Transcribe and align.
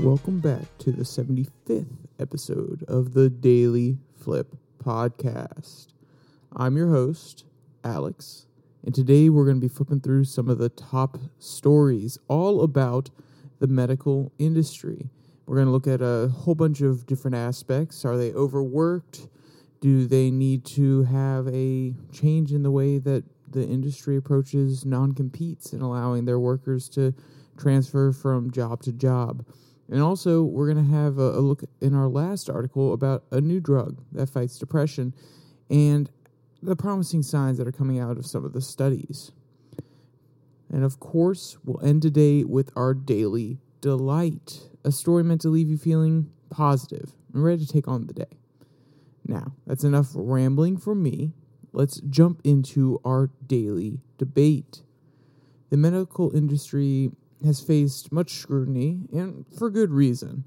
Welcome 0.00 0.40
back 0.40 0.76
to 0.80 0.92
the 0.92 1.04
75th 1.04 1.86
episode 2.20 2.84
of 2.86 3.14
the 3.14 3.30
Daily 3.30 3.96
Flip 4.14 4.54
Podcast. 4.84 5.86
I'm 6.54 6.76
your 6.76 6.90
host, 6.90 7.44
Alex, 7.82 8.46
and 8.84 8.94
today 8.94 9.30
we're 9.30 9.46
going 9.46 9.56
to 9.56 9.68
be 9.68 9.72
flipping 9.72 10.00
through 10.00 10.24
some 10.24 10.50
of 10.50 10.58
the 10.58 10.68
top 10.68 11.18
stories 11.38 12.18
all 12.28 12.62
about 12.62 13.08
the 13.58 13.68
medical 13.68 14.32
industry. 14.38 15.08
We're 15.46 15.56
going 15.56 15.68
to 15.68 15.72
look 15.72 15.86
at 15.86 16.02
a 16.02 16.28
whole 16.28 16.54
bunch 16.54 16.82
of 16.82 17.06
different 17.06 17.36
aspects. 17.36 18.04
Are 18.04 18.18
they 18.18 18.34
overworked? 18.34 19.28
Do 19.80 20.06
they 20.06 20.30
need 20.30 20.66
to 20.66 21.04
have 21.04 21.48
a 21.48 21.94
change 22.12 22.52
in 22.52 22.62
the 22.62 22.70
way 22.70 22.98
that 22.98 23.24
the 23.50 23.66
industry 23.66 24.16
approaches 24.16 24.84
non 24.84 25.14
competes 25.14 25.72
and 25.72 25.80
allowing 25.80 26.26
their 26.26 26.38
workers 26.38 26.88
to 26.90 27.14
transfer 27.56 28.12
from 28.12 28.50
job 28.50 28.82
to 28.82 28.92
job? 28.92 29.44
And 29.88 30.02
also, 30.02 30.42
we're 30.42 30.72
going 30.72 30.84
to 30.84 30.92
have 30.92 31.18
a, 31.18 31.38
a, 31.38 31.40
look 31.40 31.62
in 31.80 31.94
our 31.94 32.08
last 32.08 32.50
article 32.50 32.92
about 32.92 33.24
a 33.30 33.40
new 33.40 33.60
drug 33.60 34.02
that 34.12 34.28
fights 34.28 34.58
depression 34.58 35.14
and 35.70 36.10
the 36.60 36.74
promising 36.74 37.22
signs 37.22 37.58
that 37.58 37.68
are 37.68 37.72
coming 37.72 38.00
out 38.00 38.16
of 38.16 38.26
some 38.26 38.44
of 38.44 38.52
the 38.52 38.60
studies. 38.60 39.30
And 40.72 40.82
of 40.82 40.98
course, 40.98 41.56
we'll 41.64 41.84
end 41.86 42.02
today 42.02 42.42
with 42.42 42.70
our 42.74 42.94
daily 42.94 43.58
delight, 43.80 44.68
a 44.84 44.90
story 44.90 45.22
meant 45.22 45.42
to 45.42 45.48
leave 45.48 45.68
you 45.68 45.78
feeling 45.78 46.30
positive 46.50 47.12
and 47.32 47.44
ready 47.44 47.64
to 47.64 47.72
take 47.72 47.86
on 47.86 48.06
the 48.06 48.14
day. 48.14 48.38
Now, 49.24 49.52
that's 49.66 49.84
enough 49.84 50.08
rambling 50.14 50.76
from 50.76 51.02
me. 51.02 51.32
Let's 51.72 52.00
jump 52.00 52.40
into 52.42 53.00
our 53.04 53.30
daily 53.46 54.00
debate. 54.18 54.82
The 55.70 55.76
medical 55.76 56.34
industry 56.34 57.10
has 57.44 57.60
faced 57.60 58.12
much 58.12 58.34
scrutiny, 58.34 59.00
and 59.12 59.44
for 59.56 59.70
good 59.70 59.90
reason, 59.90 60.44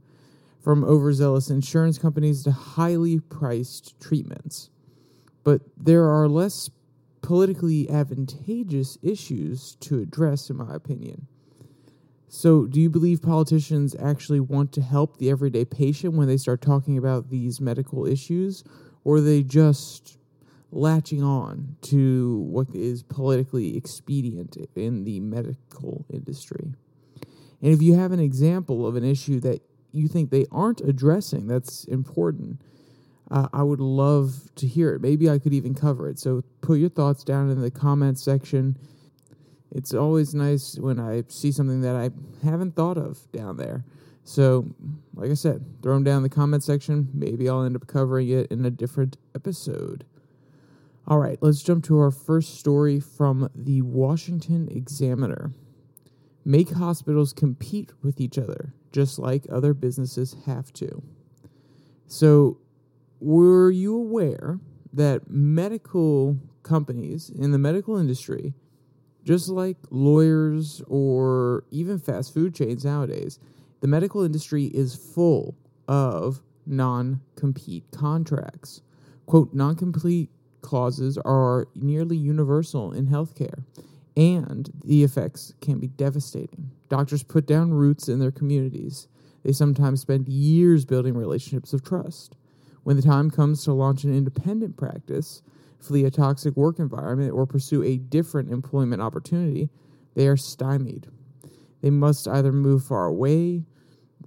from 0.61 0.83
overzealous 0.83 1.49
insurance 1.49 1.97
companies 1.97 2.43
to 2.43 2.51
highly 2.51 3.19
priced 3.19 3.99
treatments. 3.99 4.69
But 5.43 5.61
there 5.77 6.05
are 6.05 6.27
less 6.27 6.69
politically 7.21 7.89
advantageous 7.89 8.97
issues 9.01 9.75
to 9.81 9.99
address, 9.99 10.49
in 10.49 10.57
my 10.57 10.73
opinion. 10.75 11.27
So, 12.27 12.65
do 12.67 12.79
you 12.79 12.91
believe 12.91 13.23
politicians 13.23 13.95
actually 13.99 14.39
want 14.39 14.71
to 14.73 14.81
help 14.81 15.17
the 15.17 15.31
everyday 15.31 15.65
patient 15.65 16.13
when 16.13 16.27
they 16.27 16.37
start 16.37 16.61
talking 16.61 16.97
about 16.97 17.29
these 17.29 17.59
medical 17.59 18.05
issues, 18.05 18.63
or 19.03 19.15
are 19.15 19.21
they 19.21 19.41
just 19.41 20.18
latching 20.71 21.23
on 21.23 21.75
to 21.81 22.39
what 22.49 22.67
is 22.73 23.03
politically 23.03 23.75
expedient 23.75 24.57
in 24.75 25.03
the 25.03 25.19
medical 25.19 26.05
industry? 26.11 26.73
And 27.61 27.73
if 27.73 27.81
you 27.81 27.95
have 27.95 28.11
an 28.11 28.19
example 28.19 28.87
of 28.87 28.95
an 28.95 29.03
issue 29.03 29.39
that 29.41 29.61
you 29.91 30.07
think 30.07 30.29
they 30.29 30.45
aren't 30.51 30.81
addressing 30.81 31.47
that's 31.47 31.83
important, 31.85 32.61
uh, 33.31 33.47
I 33.51 33.63
would 33.63 33.79
love 33.79 34.53
to 34.55 34.67
hear 34.67 34.93
it. 34.93 35.01
Maybe 35.01 35.29
I 35.29 35.39
could 35.39 35.53
even 35.53 35.75
cover 35.75 36.07
it. 36.09 36.19
So 36.19 36.43
put 36.61 36.79
your 36.79 36.89
thoughts 36.89 37.23
down 37.23 37.49
in 37.49 37.61
the 37.61 37.71
comments 37.71 38.23
section 38.23 38.77
it's 39.71 39.93
always 39.93 40.33
nice 40.33 40.77
when 40.79 40.99
I 40.99 41.23
see 41.27 41.51
something 41.51 41.81
that 41.81 41.95
I 41.95 42.09
haven't 42.45 42.75
thought 42.75 42.97
of 42.97 43.31
down 43.31 43.57
there. 43.57 43.83
So, 44.23 44.67
like 45.13 45.31
I 45.31 45.35
said, 45.35 45.63
throw 45.81 45.95
them 45.95 46.03
down 46.03 46.17
in 46.17 46.23
the 46.23 46.29
comment 46.29 46.63
section. 46.63 47.09
Maybe 47.13 47.49
I'll 47.49 47.63
end 47.63 47.75
up 47.75 47.87
covering 47.87 48.29
it 48.29 48.51
in 48.51 48.65
a 48.65 48.69
different 48.69 49.17
episode. 49.35 50.05
All 51.09 51.17
right, 51.17 51.39
let's 51.41 51.63
jump 51.63 51.83
to 51.85 51.97
our 51.97 52.11
first 52.11 52.59
story 52.59 52.99
from 52.99 53.49
the 53.55 53.81
Washington 53.81 54.67
Examiner. 54.69 55.51
Make 56.45 56.69
hospitals 56.69 57.33
compete 57.33 57.91
with 58.03 58.21
each 58.21 58.37
other, 58.37 58.75
just 58.91 59.17
like 59.17 59.47
other 59.51 59.73
businesses 59.73 60.35
have 60.45 60.71
to. 60.73 61.01
So, 62.05 62.59
were 63.19 63.71
you 63.71 63.95
aware 63.95 64.59
that 64.93 65.31
medical 65.31 66.37
companies 66.61 67.31
in 67.31 67.51
the 67.51 67.57
medical 67.57 67.97
industry 67.97 68.53
just 69.23 69.49
like 69.49 69.77
lawyers 69.89 70.81
or 70.87 71.63
even 71.71 71.97
fast 71.99 72.33
food 72.33 72.53
chains 72.53 72.85
nowadays, 72.85 73.39
the 73.81 73.87
medical 73.87 74.23
industry 74.23 74.65
is 74.65 74.95
full 74.95 75.55
of 75.87 76.41
non 76.67 77.21
compete 77.35 77.85
contracts. 77.91 78.81
Quote, 79.25 79.53
non 79.53 79.75
compete 79.75 80.29
clauses 80.61 81.17
are 81.19 81.67
nearly 81.75 82.17
universal 82.17 82.91
in 82.91 83.07
healthcare, 83.07 83.63
and 84.17 84.69
the 84.83 85.03
effects 85.03 85.53
can 85.61 85.79
be 85.79 85.87
devastating. 85.87 86.71
Doctors 86.89 87.23
put 87.23 87.45
down 87.45 87.73
roots 87.73 88.09
in 88.09 88.19
their 88.19 88.31
communities. 88.31 89.07
They 89.43 89.51
sometimes 89.51 90.01
spend 90.01 90.27
years 90.27 90.85
building 90.85 91.15
relationships 91.15 91.73
of 91.73 91.83
trust. 91.83 92.35
When 92.83 92.95
the 92.95 93.01
time 93.01 93.29
comes 93.31 93.63
to 93.63 93.73
launch 93.73 94.03
an 94.03 94.15
independent 94.15 94.75
practice, 94.77 95.41
flee 95.79 96.03
a 96.05 96.11
toxic 96.11 96.55
work 96.57 96.79
environment, 96.79 97.31
or 97.31 97.45
pursue 97.45 97.83
a 97.83 97.97
different 97.97 98.51
employment 98.51 99.01
opportunity, 99.01 99.69
they 100.15 100.27
are 100.27 100.37
stymied. 100.37 101.07
They 101.81 101.89
must 101.89 102.27
either 102.27 102.51
move 102.51 102.83
far 102.83 103.05
away, 103.05 103.63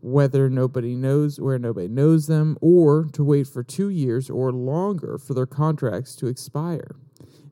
whether 0.02 0.50
nobody 0.50 0.96
knows 0.96 1.40
where 1.40 1.58
nobody 1.58 1.86
knows 1.86 2.26
them, 2.26 2.58
or 2.60 3.04
to 3.12 3.22
wait 3.22 3.46
for 3.46 3.62
two 3.62 3.88
years 3.88 4.28
or 4.28 4.52
longer 4.52 5.16
for 5.16 5.32
their 5.32 5.46
contracts 5.46 6.16
to 6.16 6.26
expire. 6.26 6.96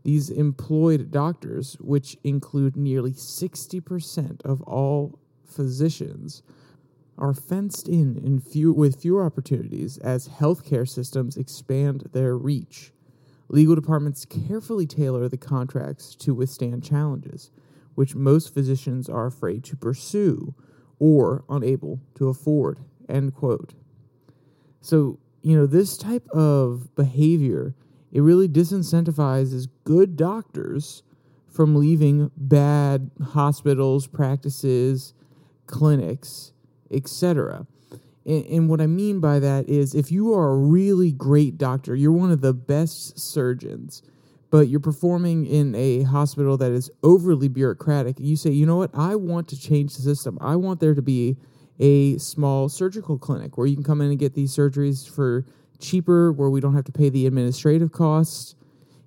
These 0.02 0.30
employed 0.30 1.12
doctors, 1.12 1.76
which 1.80 2.16
include 2.24 2.76
nearly 2.76 3.12
60% 3.12 4.42
of 4.44 4.62
all 4.62 5.20
physicians, 5.44 6.42
are 7.16 7.34
fenced 7.34 7.86
in, 7.86 8.16
in 8.16 8.40
few, 8.40 8.72
with 8.72 9.00
fewer 9.00 9.24
opportunities 9.24 9.98
as 9.98 10.28
healthcare 10.28 10.88
systems 10.88 11.36
expand 11.36 12.08
their 12.12 12.36
reach. 12.36 12.92
Legal 13.48 13.74
departments 13.74 14.24
carefully 14.24 14.86
tailor 14.86 15.28
the 15.28 15.36
contracts 15.36 16.16
to 16.16 16.34
withstand 16.34 16.82
challenges, 16.82 17.50
which 17.94 18.14
most 18.14 18.52
physicians 18.52 19.08
are 19.08 19.26
afraid 19.26 19.62
to 19.64 19.76
pursue 19.76 20.54
or 21.00 21.42
unable 21.48 21.98
to 22.14 22.28
afford. 22.28 22.78
End 23.08 23.34
quote. 23.34 23.74
So, 24.80 25.18
you 25.42 25.56
know, 25.56 25.66
this 25.66 25.96
type 25.96 26.28
of 26.28 26.94
behavior, 26.94 27.74
it 28.12 28.20
really 28.20 28.48
disincentivizes 28.48 29.66
good 29.84 30.16
doctors 30.16 31.02
from 31.48 31.74
leaving 31.74 32.30
bad 32.36 33.10
hospitals, 33.32 34.06
practices, 34.06 35.14
clinics, 35.66 36.52
etc. 36.90 37.66
And, 38.24 38.44
and, 38.46 38.68
what 38.68 38.80
I 38.80 38.86
mean 38.86 39.20
by 39.20 39.38
that 39.40 39.68
is 39.68 39.94
if 39.94 40.12
you 40.12 40.32
are 40.34 40.50
a 40.50 40.56
really 40.56 41.10
great 41.10 41.58
doctor, 41.58 41.94
you're 41.94 42.12
one 42.12 42.30
of 42.30 42.40
the 42.40 42.54
best 42.54 43.18
surgeons, 43.18 44.02
but 44.50 44.68
you're 44.68 44.80
performing 44.80 45.46
in 45.46 45.74
a 45.74 46.02
hospital 46.02 46.56
that 46.58 46.72
is 46.72 46.90
overly 47.02 47.48
bureaucratic, 47.48 48.18
And 48.18 48.26
you 48.26 48.36
say, 48.36 48.50
you 48.50 48.66
know 48.66 48.76
what, 48.76 48.90
I 48.94 49.14
want 49.14 49.48
to 49.48 49.60
change 49.60 49.94
the 49.94 50.02
system. 50.02 50.36
I 50.40 50.56
want 50.56 50.80
there 50.80 50.94
to 50.94 51.02
be 51.02 51.36
a 51.78 52.18
small 52.18 52.68
surgical 52.68 53.16
clinic 53.16 53.56
where 53.56 53.66
you 53.66 53.74
can 53.74 53.84
come 53.84 54.00
in 54.00 54.10
and 54.10 54.18
get 54.18 54.34
these 54.34 54.54
surgeries 54.54 55.08
for 55.08 55.46
cheaper, 55.78 56.30
where 56.32 56.50
we 56.50 56.60
don't 56.60 56.74
have 56.74 56.84
to 56.84 56.92
pay 56.92 57.08
the 57.08 57.26
administrative 57.26 57.92
costs. 57.92 58.54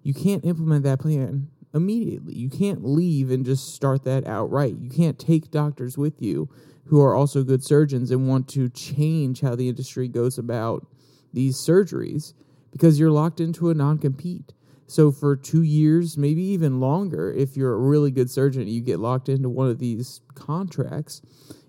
You 0.02 0.14
can't 0.14 0.44
implement 0.44 0.84
that 0.86 1.00
plan 1.00 1.50
immediately. 1.74 2.36
You 2.36 2.50
can't 2.50 2.84
leave 2.84 3.30
and 3.30 3.46
just 3.46 3.74
start 3.74 4.04
that 4.04 4.26
outright. 4.26 4.78
You 4.80 4.90
can't 4.90 5.20
take 5.20 5.52
doctors 5.52 5.98
with 5.98 6.22
you 6.22 6.50
who 6.86 7.02
are 7.02 7.16
also 7.16 7.44
good 7.44 7.64
surgeons 7.64 8.12
and 8.12 8.28
want 8.28 8.48
to 8.50 8.70
change 8.70 9.42
how 9.42 9.56
the 9.56 9.70
industry 9.70 10.08
goes 10.08 10.38
about 10.38 10.86
these 11.32 11.58
surgeries 11.58 12.34
because 12.72 13.00
you're 13.00 13.12
locked 13.12 13.40
into 13.40 13.70
a 13.70 13.74
non 13.74 13.98
compete. 13.98 14.54
So, 14.94 15.12
for 15.12 15.36
two 15.36 15.64
years, 15.64 16.20
maybe 16.20 16.44
even 16.44 16.80
longer, 16.80 17.34
if 17.34 17.58
you're 17.58 17.74
a 17.74 17.80
really 17.80 18.12
good 18.12 18.30
surgeon, 18.30 18.68
you 18.68 18.80
get 18.80 19.00
locked 19.00 19.28
into 19.28 19.50
one 19.50 19.68
of 19.68 19.80
these 19.80 20.22
contracts, 20.36 21.20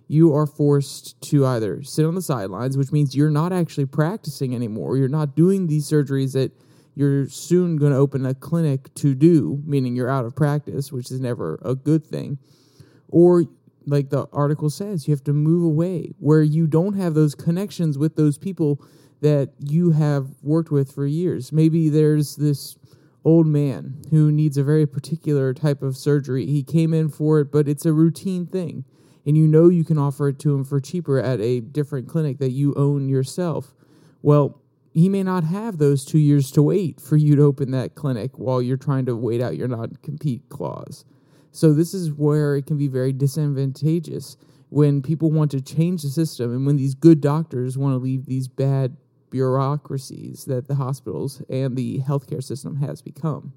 you 0.06 0.34
are 0.34 0.46
forced 0.46 1.18
to 1.30 1.46
either 1.46 1.82
sit 1.82 2.04
on 2.04 2.16
the 2.16 2.20
sidelines, 2.20 2.76
which 2.76 2.92
means 2.92 3.16
you're 3.16 3.30
not 3.30 3.50
actually 3.50 3.86
practicing 3.86 4.54
anymore. 4.54 4.98
You're 4.98 5.08
not 5.08 5.34
doing 5.34 5.68
these 5.68 5.88
surgeries 5.88 6.34
that 6.34 6.52
you're 6.94 7.26
soon 7.30 7.78
going 7.78 7.92
to 7.92 7.98
open 7.98 8.26
a 8.26 8.34
clinic 8.34 8.92
to 8.96 9.14
do, 9.14 9.62
meaning 9.64 9.96
you're 9.96 10.10
out 10.10 10.26
of 10.26 10.36
practice, 10.36 10.92
which 10.92 11.10
is 11.10 11.18
never 11.18 11.58
a 11.62 11.74
good 11.74 12.06
thing. 12.06 12.36
Or 13.08 13.44
like 13.86 14.10
the 14.10 14.26
article 14.34 14.68
says, 14.68 15.08
you 15.08 15.12
have 15.12 15.24
to 15.24 15.32
move 15.32 15.64
away 15.64 16.12
where 16.18 16.42
you 16.42 16.66
don't 16.66 16.98
have 16.98 17.14
those 17.14 17.34
connections 17.34 17.96
with 17.96 18.16
those 18.16 18.36
people 18.36 18.84
that 19.22 19.54
you 19.60 19.92
have 19.92 20.28
worked 20.42 20.70
with 20.70 20.92
for 20.92 21.06
years. 21.06 21.52
Maybe 21.52 21.88
there's 21.88 22.36
this 22.36 22.76
old 23.24 23.46
man 23.46 24.02
who 24.10 24.30
needs 24.30 24.56
a 24.56 24.64
very 24.64 24.86
particular 24.86 25.54
type 25.54 25.82
of 25.82 25.96
surgery. 25.96 26.46
He 26.46 26.62
came 26.62 26.92
in 26.92 27.08
for 27.08 27.40
it, 27.40 27.50
but 27.50 27.68
it's 27.68 27.86
a 27.86 27.92
routine 27.92 28.46
thing. 28.46 28.84
And 29.26 29.36
you 29.36 29.46
know 29.46 29.68
you 29.68 29.84
can 29.84 29.98
offer 29.98 30.28
it 30.28 30.38
to 30.40 30.54
him 30.54 30.64
for 30.64 30.80
cheaper 30.80 31.18
at 31.18 31.40
a 31.40 31.60
different 31.60 32.08
clinic 32.08 32.38
that 32.38 32.50
you 32.50 32.74
own 32.74 33.08
yourself. 33.08 33.74
Well, 34.20 34.60
he 34.92 35.08
may 35.08 35.22
not 35.22 35.44
have 35.44 35.78
those 35.78 36.04
two 36.04 36.18
years 36.18 36.50
to 36.52 36.62
wait 36.62 37.00
for 37.00 37.16
you 37.16 37.34
to 37.36 37.42
open 37.42 37.70
that 37.72 37.94
clinic 37.94 38.38
while 38.38 38.62
you're 38.62 38.76
trying 38.76 39.06
to 39.06 39.16
wait 39.16 39.40
out 39.40 39.56
your 39.56 39.68
non 39.68 39.96
compete 40.02 40.48
clause. 40.50 41.04
So 41.50 41.72
this 41.72 41.94
is 41.94 42.12
where 42.12 42.56
it 42.56 42.66
can 42.66 42.76
be 42.76 42.88
very 42.88 43.12
disadvantageous 43.12 44.36
when 44.70 45.02
people 45.02 45.30
want 45.30 45.50
to 45.52 45.60
change 45.60 46.02
the 46.02 46.08
system 46.08 46.52
and 46.52 46.66
when 46.66 46.76
these 46.76 46.94
good 46.94 47.20
doctors 47.20 47.78
want 47.78 47.92
to 47.94 47.98
leave 47.98 48.26
these 48.26 48.48
bad 48.48 48.96
bureaucracies 49.34 50.44
that 50.44 50.68
the 50.68 50.76
hospitals 50.76 51.42
and 51.48 51.76
the 51.76 51.98
healthcare 51.98 52.40
system 52.40 52.76
has 52.76 53.02
become. 53.02 53.52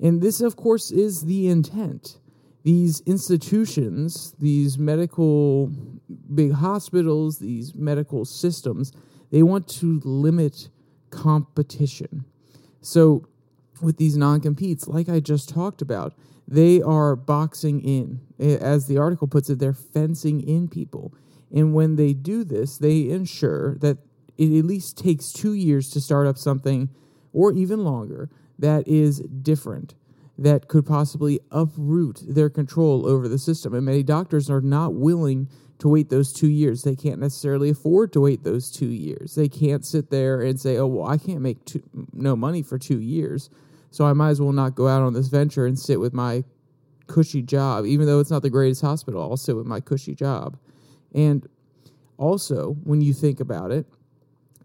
And 0.00 0.22
this, 0.22 0.40
of 0.40 0.54
course, 0.54 0.92
is 0.92 1.24
the 1.24 1.48
intent. 1.48 2.20
These 2.62 3.00
institutions, 3.00 4.36
these 4.38 4.78
medical 4.78 5.72
big 6.32 6.52
hospitals, 6.52 7.40
these 7.40 7.74
medical 7.74 8.24
systems, 8.24 8.92
they 9.32 9.42
want 9.42 9.66
to 9.80 10.00
limit 10.04 10.68
competition. 11.10 12.24
So, 12.80 13.26
with 13.82 13.96
these 13.96 14.16
non 14.16 14.40
competes, 14.40 14.86
like 14.86 15.08
I 15.08 15.18
just 15.18 15.48
talked 15.48 15.82
about, 15.82 16.14
they 16.46 16.80
are 16.80 17.16
boxing 17.16 17.80
in. 17.80 18.20
As 18.38 18.86
the 18.86 18.98
article 18.98 19.26
puts 19.26 19.50
it, 19.50 19.58
they're 19.58 19.72
fencing 19.72 20.40
in 20.40 20.68
people. 20.68 21.12
And 21.52 21.74
when 21.74 21.96
they 21.96 22.12
do 22.12 22.44
this, 22.44 22.78
they 22.78 23.08
ensure 23.10 23.76
that 23.78 23.98
it 24.38 24.56
at 24.56 24.64
least 24.64 24.96
takes 24.96 25.32
two 25.32 25.52
years 25.52 25.90
to 25.90 26.00
start 26.00 26.26
up 26.26 26.38
something, 26.38 26.88
or 27.32 27.52
even 27.52 27.84
longer, 27.84 28.30
that 28.58 28.86
is 28.88 29.20
different, 29.20 29.94
that 30.38 30.68
could 30.68 30.86
possibly 30.86 31.40
uproot 31.50 32.22
their 32.26 32.48
control 32.48 33.06
over 33.06 33.28
the 33.28 33.38
system. 33.38 33.74
And 33.74 33.84
many 33.84 34.02
doctors 34.02 34.48
are 34.48 34.60
not 34.60 34.94
willing 34.94 35.48
to 35.78 35.88
wait 35.88 36.08
those 36.08 36.32
two 36.32 36.48
years. 36.48 36.82
They 36.82 36.96
can't 36.96 37.20
necessarily 37.20 37.70
afford 37.70 38.12
to 38.12 38.20
wait 38.20 38.42
those 38.42 38.70
two 38.70 38.86
years. 38.86 39.34
They 39.34 39.48
can't 39.48 39.84
sit 39.84 40.10
there 40.10 40.40
and 40.40 40.58
say, 40.58 40.76
oh, 40.76 40.86
well, 40.86 41.08
I 41.08 41.18
can't 41.18 41.40
make 41.40 41.64
two, 41.64 41.82
no 42.12 42.34
money 42.34 42.62
for 42.62 42.78
two 42.78 43.00
years. 43.00 43.50
So 43.90 44.04
I 44.04 44.12
might 44.12 44.30
as 44.30 44.40
well 44.40 44.52
not 44.52 44.74
go 44.74 44.88
out 44.88 45.02
on 45.02 45.14
this 45.14 45.28
venture 45.28 45.66
and 45.66 45.78
sit 45.78 46.00
with 46.00 46.12
my 46.12 46.44
cushy 47.06 47.42
job. 47.42 47.86
Even 47.86 48.06
though 48.06 48.20
it's 48.20 48.30
not 48.30 48.42
the 48.42 48.50
greatest 48.50 48.82
hospital, 48.82 49.22
I'll 49.22 49.36
sit 49.36 49.56
with 49.56 49.66
my 49.66 49.80
cushy 49.80 50.14
job. 50.14 50.58
And 51.14 51.48
also, 52.16 52.76
when 52.84 53.00
you 53.00 53.12
think 53.12 53.40
about 53.40 53.70
it, 53.70 53.86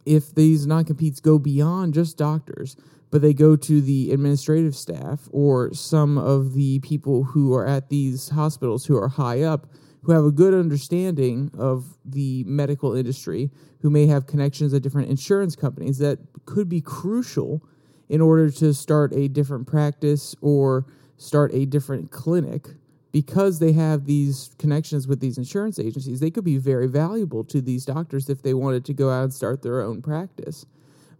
if 0.05 0.33
these 0.33 0.65
non 0.65 0.85
competes 0.85 1.19
go 1.19 1.37
beyond 1.39 1.93
just 1.93 2.17
doctors, 2.17 2.75
but 3.11 3.21
they 3.21 3.33
go 3.33 3.55
to 3.55 3.81
the 3.81 4.11
administrative 4.11 4.75
staff 4.75 5.29
or 5.31 5.73
some 5.73 6.17
of 6.17 6.53
the 6.53 6.79
people 6.79 7.23
who 7.23 7.53
are 7.53 7.65
at 7.65 7.89
these 7.89 8.29
hospitals 8.29 8.85
who 8.85 8.97
are 8.97 9.07
high 9.07 9.41
up, 9.41 9.67
who 10.01 10.11
have 10.11 10.25
a 10.25 10.31
good 10.31 10.53
understanding 10.53 11.51
of 11.57 11.97
the 12.03 12.43
medical 12.45 12.95
industry, 12.95 13.51
who 13.81 13.89
may 13.89 14.07
have 14.07 14.25
connections 14.27 14.73
at 14.73 14.81
different 14.81 15.09
insurance 15.09 15.55
companies 15.55 15.97
that 15.99 16.19
could 16.45 16.67
be 16.67 16.81
crucial 16.81 17.61
in 18.09 18.19
order 18.19 18.49
to 18.49 18.73
start 18.73 19.13
a 19.13 19.27
different 19.27 19.67
practice 19.67 20.35
or 20.41 20.85
start 21.17 21.53
a 21.53 21.65
different 21.65 22.11
clinic 22.11 22.67
because 23.13 23.59
they 23.59 23.71
have 23.71 24.05
these 24.05 24.49
connections 24.57 25.07
with 25.07 25.19
these 25.21 25.37
insurance 25.37 25.77
agencies, 25.77 26.19
they 26.19 26.31
could 26.31 26.43
be 26.43 26.57
very 26.57 26.87
valuable 26.87 27.43
to 27.43 27.61
these 27.61 27.85
doctors 27.85 28.27
if 28.27 28.41
they 28.41 28.55
wanted 28.55 28.83
to 28.83 28.93
go 28.93 29.11
out 29.11 29.23
and 29.23 29.33
start 29.33 29.61
their 29.61 29.81
own 29.81 30.01
practice. 30.01 30.65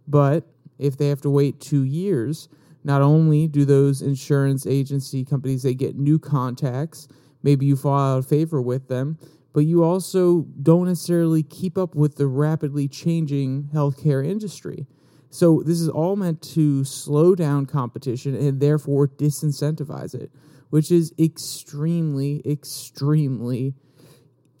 But 0.06 0.44
if 0.76 0.98
they 0.98 1.08
have 1.08 1.22
to 1.22 1.30
wait 1.30 1.60
two 1.60 1.84
years, 1.84 2.48
not 2.82 3.00
only 3.00 3.46
do 3.46 3.64
those 3.64 4.02
insurance 4.02 4.66
agency 4.66 5.24
companies 5.24 5.62
they 5.62 5.72
get 5.72 5.96
new 5.96 6.18
contacts, 6.18 7.06
maybe 7.44 7.64
you 7.64 7.76
fall 7.76 8.16
out 8.16 8.18
of 8.18 8.26
favor 8.26 8.60
with 8.60 8.88
them, 8.88 9.16
but 9.52 9.60
you 9.60 9.84
also 9.84 10.46
don't 10.60 10.88
necessarily 10.88 11.44
keep 11.44 11.78
up 11.78 11.94
with 11.94 12.16
the 12.16 12.26
rapidly 12.26 12.88
changing 12.88 13.70
healthcare 13.72 14.26
industry. 14.26 14.88
So 15.30 15.62
this 15.64 15.80
is 15.80 15.88
all 15.88 16.16
meant 16.16 16.42
to 16.54 16.82
slow 16.82 17.36
down 17.36 17.66
competition 17.66 18.34
and 18.34 18.58
therefore 18.58 19.06
disincentivize 19.06 20.12
it 20.12 20.32
which 20.74 20.90
is 20.90 21.14
extremely, 21.20 22.42
extremely, 22.44 23.74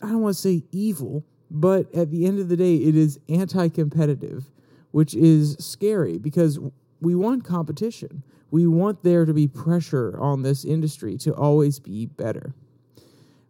I 0.00 0.06
don't 0.06 0.20
want 0.20 0.36
to 0.36 0.40
say 0.40 0.62
evil, 0.70 1.24
but 1.50 1.92
at 1.92 2.12
the 2.12 2.24
end 2.24 2.38
of 2.38 2.48
the 2.48 2.56
day, 2.56 2.76
it 2.76 2.94
is 2.94 3.18
anti 3.28 3.68
competitive, 3.68 4.44
which 4.92 5.16
is 5.16 5.56
scary 5.58 6.18
because 6.18 6.60
we 7.00 7.16
want 7.16 7.44
competition. 7.44 8.22
We 8.52 8.64
want 8.64 9.02
there 9.02 9.24
to 9.24 9.34
be 9.34 9.48
pressure 9.48 10.16
on 10.20 10.42
this 10.42 10.64
industry 10.64 11.18
to 11.18 11.34
always 11.34 11.80
be 11.80 12.06
better. 12.06 12.54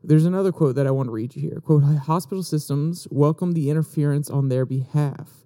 There's 0.03 0.25
another 0.25 0.51
quote 0.51 0.77
that 0.77 0.87
I 0.87 0.91
want 0.91 1.09
to 1.09 1.13
read 1.13 1.37
you 1.37 1.43
here. 1.43 1.61
Quote, 1.61 1.83
hospital 1.83 2.43
systems 2.43 3.07
welcome 3.11 3.53
the 3.53 3.69
interference 3.69 4.31
on 4.31 4.49
their 4.49 4.65
behalf. 4.65 5.45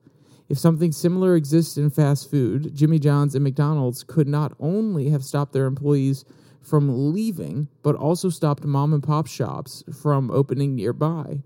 If 0.49 0.57
something 0.57 0.93
similar 0.93 1.35
exists 1.35 1.79
in 1.79 1.91
fast 1.91 2.31
food, 2.31 2.77
Jimmy 2.77 3.01
John's 3.01 3.35
and 3.35 3.43
McDonald's 3.43 4.05
could 4.05 4.29
not 4.29 4.53
only 4.61 5.09
have 5.09 5.25
stopped 5.25 5.53
their 5.53 5.67
employees 5.67 6.25
from 6.69 7.13
leaving, 7.13 7.69
but 7.83 7.95
also 7.95 8.29
stopped 8.29 8.65
mom 8.65 8.93
and 8.93 9.03
pop 9.03 9.27
shops 9.27 9.83
from 9.93 10.31
opening 10.31 10.75
nearby. 10.75 11.43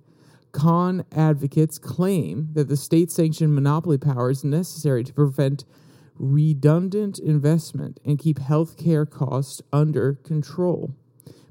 Con 0.53 1.05
advocates 1.13 1.79
claim 1.79 2.49
that 2.53 2.69
the 2.69 2.77
state 2.77 3.11
sanctioned 3.11 3.55
monopoly 3.55 3.99
power 3.99 4.31
is 4.31 4.45
necessary 4.45 5.03
to 5.05 5.13
prevent 5.13 5.65
redundant 6.19 7.19
investment 7.19 7.99
and 8.05 8.19
keep 8.19 8.39
healthcare 8.39 9.09
costs 9.09 9.63
under 9.73 10.15
control. 10.25 10.95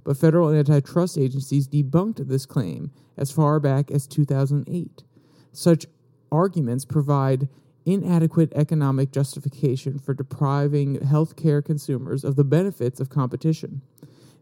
But 0.03 0.17
federal 0.17 0.49
antitrust 0.49 1.17
agencies 1.17 1.67
debunked 1.67 2.27
this 2.27 2.45
claim 2.45 2.91
as 3.17 3.31
far 3.31 3.59
back 3.59 3.91
as 3.91 4.07
2008. 4.07 5.03
Such 5.51 5.85
arguments 6.31 6.85
provide 6.85 7.49
inadequate 7.85 8.51
economic 8.55 9.11
justification 9.11 9.97
for 9.99 10.13
depriving 10.13 10.99
healthcare 10.99 11.63
consumers 11.63 12.23
of 12.23 12.35
the 12.35 12.43
benefits 12.43 12.99
of 12.99 13.09
competition. 13.09 13.81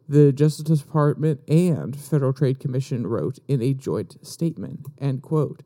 The 0.07 0.31
Justice 0.31 0.79
Department 0.81 1.41
and 1.47 1.95
Federal 1.95 2.33
Trade 2.33 2.59
Commission 2.59 3.05
wrote 3.05 3.39
in 3.47 3.61
a 3.61 3.73
joint 3.73 4.17
statement. 4.25 4.87
End 4.99 5.21
quote. 5.21 5.61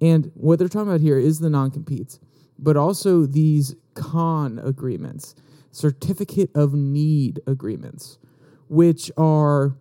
And 0.00 0.30
what 0.34 0.58
they're 0.58 0.68
talking 0.68 0.88
about 0.88 1.00
here 1.00 1.18
is 1.18 1.38
the 1.38 1.48
non 1.48 1.70
competes, 1.70 2.18
but 2.58 2.76
also 2.76 3.26
these 3.26 3.76
con 3.94 4.58
agreements, 4.58 5.34
certificate 5.70 6.50
of 6.54 6.74
need 6.74 7.40
agreements, 7.46 8.18
which 8.68 9.10
are 9.16 9.76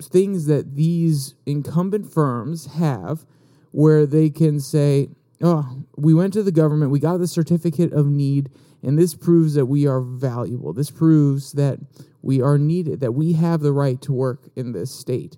things 0.00 0.46
that 0.46 0.74
these 0.74 1.34
incumbent 1.46 2.12
firms 2.12 2.66
have 2.74 3.26
where 3.72 4.06
they 4.06 4.30
can 4.30 4.60
say, 4.60 5.08
oh, 5.42 5.84
we 5.96 6.14
went 6.14 6.32
to 6.34 6.42
the 6.42 6.52
government, 6.52 6.90
we 6.90 7.00
got 7.00 7.18
the 7.18 7.26
certificate 7.26 7.92
of 7.92 8.06
need, 8.06 8.50
and 8.82 8.98
this 8.98 9.14
proves 9.14 9.54
that 9.54 9.66
we 9.66 9.86
are 9.86 10.00
valuable. 10.00 10.72
This 10.72 10.90
proves 10.90 11.52
that 11.52 11.78
we 12.22 12.40
are 12.40 12.58
needed, 12.58 13.00
that 13.00 13.12
we 13.12 13.32
have 13.34 13.60
the 13.60 13.72
right 13.72 14.00
to 14.02 14.12
work 14.12 14.48
in 14.54 14.72
this 14.72 14.90
state. 14.90 15.36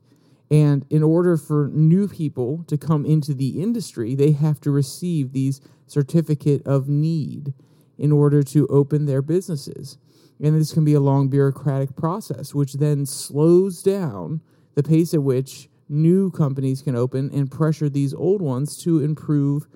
And 0.50 0.84
in 0.90 1.02
order 1.02 1.36
for 1.36 1.70
new 1.72 2.06
people 2.06 2.64
to 2.68 2.76
come 2.76 3.06
into 3.06 3.34
the 3.34 3.62
industry, 3.62 4.14
they 4.14 4.32
have 4.32 4.60
to 4.60 4.70
receive 4.70 5.32
these 5.32 5.60
certificate 5.86 6.66
of 6.66 6.88
need 6.88 7.54
in 7.98 8.12
order 8.12 8.42
to 8.42 8.66
open 8.68 9.06
their 9.06 9.22
businesses. 9.22 9.98
And 10.42 10.60
this 10.60 10.72
can 10.72 10.84
be 10.84 10.94
a 10.94 11.00
long 11.00 11.28
bureaucratic 11.28 11.96
process, 11.96 12.54
which 12.54 12.74
then 12.74 13.06
slows 13.06 13.82
down 13.82 14.42
the 14.74 14.82
pace 14.82 15.14
at 15.14 15.22
which 15.22 15.68
new 15.88 16.30
companies 16.30 16.82
can 16.82 16.96
open 16.96 17.30
and 17.32 17.50
pressure 17.50 17.88
these 17.88 18.12
old 18.14 18.42
ones 18.42 18.76
to 18.82 19.00
improve 19.00 19.66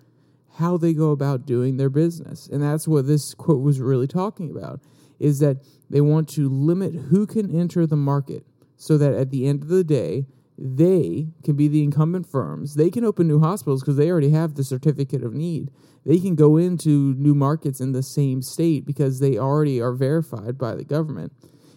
how 0.59 0.77
they 0.77 0.93
go 0.93 1.13
about 1.13 1.47
doing 1.47 1.77
their 1.77 1.89
business. 1.89 2.49
And 2.49 2.61
that's 2.61 2.89
what 2.89 3.07
this 3.07 3.33
quote 3.33 3.63
was 3.63 3.81
really 3.81 4.09
talking 4.09 4.51
about 4.51 4.81
is 5.21 5.39
that 5.39 5.59
they 5.89 6.01
want 6.01 6.29
to 6.31 6.49
limit 6.49 6.95
who 6.95 7.27
can 7.27 7.55
enter 7.55 7.87
the 7.87 7.97
market 7.97 8.45
so 8.77 8.99
that 8.99 9.13
at 9.13 9.31
the 9.31 9.47
end 9.47 9.63
of 9.63 9.69
the 9.69 9.85
day, 9.85 10.27
they 10.59 11.29
can 11.45 11.55
be 11.55 11.69
the 11.69 11.85
incumbent 11.85 12.27
firms. 12.27 12.75
They 12.75 12.91
can 12.91 13.05
open 13.05 13.29
new 13.29 13.39
hospitals 13.39 13.83
because 13.83 13.97
they 13.97 14.11
already 14.11 14.31
have 14.31 14.55
the 14.55 14.65
certificate 14.65 15.23
of 15.23 15.33
need. 15.33 15.71
They 16.05 16.19
can 16.19 16.35
go 16.35 16.57
into 16.57 17.15
new 17.15 17.37
markets 17.37 17.81
in 17.81 17.93
the 17.93 18.03
same 18.03 18.43
state 18.43 18.85
because 18.85 19.21
they 19.21 19.39
already 19.39 19.81
are 19.81 19.93
verified 19.93 20.59
by 20.59 20.75
the 20.75 20.85
government 20.85 21.33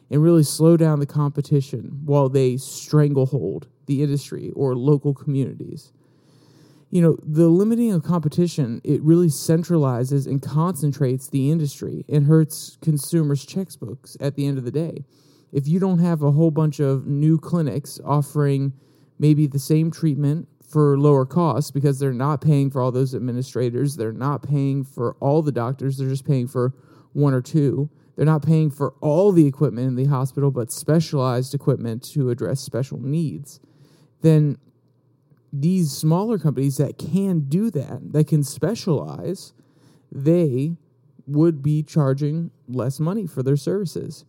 and 0.09 0.23
really 0.23 0.43
slow 0.43 0.75
down 0.75 0.99
the 0.99 1.05
competition 1.05 2.01
while 2.03 2.29
they 2.29 2.57
stranglehold 2.57 3.67
the 3.85 4.01
industry 4.01 4.51
or 4.55 4.75
local 4.75 5.13
communities 5.13 5.91
you 6.91 7.01
know, 7.01 7.17
the 7.23 7.47
limiting 7.47 7.93
of 7.93 8.03
competition, 8.03 8.81
it 8.83 9.01
really 9.01 9.27
centralizes 9.27 10.27
and 10.27 10.41
concentrates 10.41 11.29
the 11.29 11.49
industry 11.49 12.05
and 12.09 12.25
hurts 12.27 12.77
consumers' 12.81 13.45
checkbooks 13.45 14.17
at 14.19 14.35
the 14.35 14.45
end 14.45 14.57
of 14.57 14.65
the 14.65 14.71
day. 14.71 15.05
If 15.53 15.67
you 15.67 15.79
don't 15.79 15.99
have 15.99 16.21
a 16.21 16.31
whole 16.31 16.51
bunch 16.51 16.81
of 16.81 17.07
new 17.07 17.37
clinics 17.37 17.99
offering 18.05 18.73
maybe 19.19 19.47
the 19.47 19.59
same 19.59 19.89
treatment 19.89 20.49
for 20.69 20.97
lower 20.97 21.25
costs 21.25 21.71
because 21.71 21.97
they're 21.97 22.13
not 22.13 22.41
paying 22.41 22.69
for 22.69 22.81
all 22.81 22.91
those 22.91 23.15
administrators, 23.15 23.95
they're 23.95 24.11
not 24.11 24.43
paying 24.43 24.83
for 24.83 25.15
all 25.21 25.41
the 25.41 25.51
doctors, 25.51 25.97
they're 25.97 26.09
just 26.09 26.25
paying 26.25 26.47
for 26.47 26.73
one 27.13 27.33
or 27.33 27.41
two. 27.41 27.89
They're 28.15 28.25
not 28.25 28.43
paying 28.45 28.69
for 28.69 28.93
all 28.99 29.31
the 29.31 29.47
equipment 29.47 29.87
in 29.87 29.95
the 29.95 30.05
hospital, 30.05 30.51
but 30.51 30.71
specialized 30.71 31.53
equipment 31.53 32.03
to 32.11 32.29
address 32.29 32.59
special 32.59 32.99
needs. 32.99 33.59
Then 34.21 34.57
these 35.53 35.91
smaller 35.91 36.37
companies 36.37 36.77
that 36.77 36.97
can 36.97 37.41
do 37.41 37.69
that, 37.71 38.13
that 38.13 38.27
can 38.27 38.43
specialize, 38.43 39.53
they 40.11 40.77
would 41.27 41.61
be 41.61 41.83
charging 41.83 42.51
less 42.67 42.99
money 42.99 43.27
for 43.27 43.43
their 43.43 43.57
services. 43.57 44.25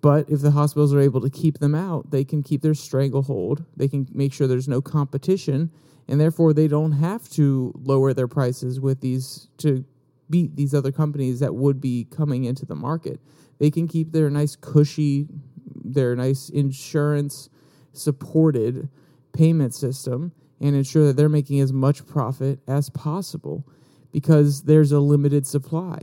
But 0.00 0.28
if 0.28 0.40
the 0.40 0.50
hospitals 0.50 0.92
are 0.92 1.00
able 1.00 1.20
to 1.22 1.30
keep 1.30 1.58
them 1.58 1.74
out, 1.74 2.10
they 2.10 2.24
can 2.24 2.42
keep 2.42 2.60
their 2.60 2.74
stranglehold. 2.74 3.64
They 3.76 3.88
can 3.88 4.06
make 4.12 4.32
sure 4.32 4.46
there's 4.46 4.68
no 4.68 4.82
competition, 4.82 5.70
and 6.06 6.20
therefore 6.20 6.52
they 6.52 6.68
don't 6.68 6.92
have 6.92 7.28
to 7.30 7.72
lower 7.82 8.12
their 8.12 8.28
prices 8.28 8.80
with 8.80 9.00
these 9.00 9.48
to 9.58 9.84
beat 10.28 10.56
these 10.56 10.74
other 10.74 10.92
companies 10.92 11.40
that 11.40 11.54
would 11.54 11.80
be 11.80 12.06
coming 12.10 12.44
into 12.44 12.66
the 12.66 12.74
market. 12.74 13.20
They 13.58 13.70
can 13.70 13.88
keep 13.88 14.12
their 14.12 14.28
nice 14.28 14.56
cushy, 14.56 15.28
their 15.66 16.16
nice 16.16 16.48
insurance 16.48 17.48
supported 17.92 18.88
payment 19.32 19.74
system 19.74 20.32
and 20.64 20.74
ensure 20.74 21.04
that 21.06 21.14
they're 21.14 21.28
making 21.28 21.60
as 21.60 21.74
much 21.74 22.06
profit 22.06 22.58
as 22.66 22.88
possible 22.88 23.68
because 24.12 24.62
there's 24.62 24.92
a 24.92 24.98
limited 24.98 25.46
supply. 25.46 25.98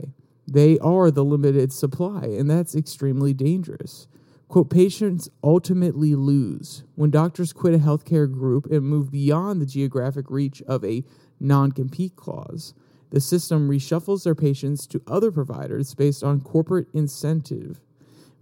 They 0.46 0.78
are 0.78 1.10
the 1.10 1.24
limited 1.24 1.72
supply, 1.72 2.26
and 2.26 2.48
that's 2.48 2.76
extremely 2.76 3.34
dangerous. 3.34 4.06
Quote, 4.46 4.70
patients 4.70 5.28
ultimately 5.42 6.14
lose 6.14 6.84
when 6.94 7.10
doctors 7.10 7.52
quit 7.52 7.74
a 7.74 7.78
healthcare 7.78 8.30
group 8.30 8.66
and 8.66 8.82
move 8.82 9.10
beyond 9.10 9.60
the 9.60 9.66
geographic 9.66 10.26
reach 10.30 10.62
of 10.62 10.84
a 10.84 11.02
non 11.40 11.72
compete 11.72 12.14
clause. 12.14 12.72
The 13.10 13.20
system 13.20 13.68
reshuffles 13.68 14.22
their 14.22 14.36
patients 14.36 14.86
to 14.88 15.02
other 15.08 15.32
providers 15.32 15.92
based 15.94 16.22
on 16.22 16.40
corporate 16.40 16.86
incentive 16.94 17.80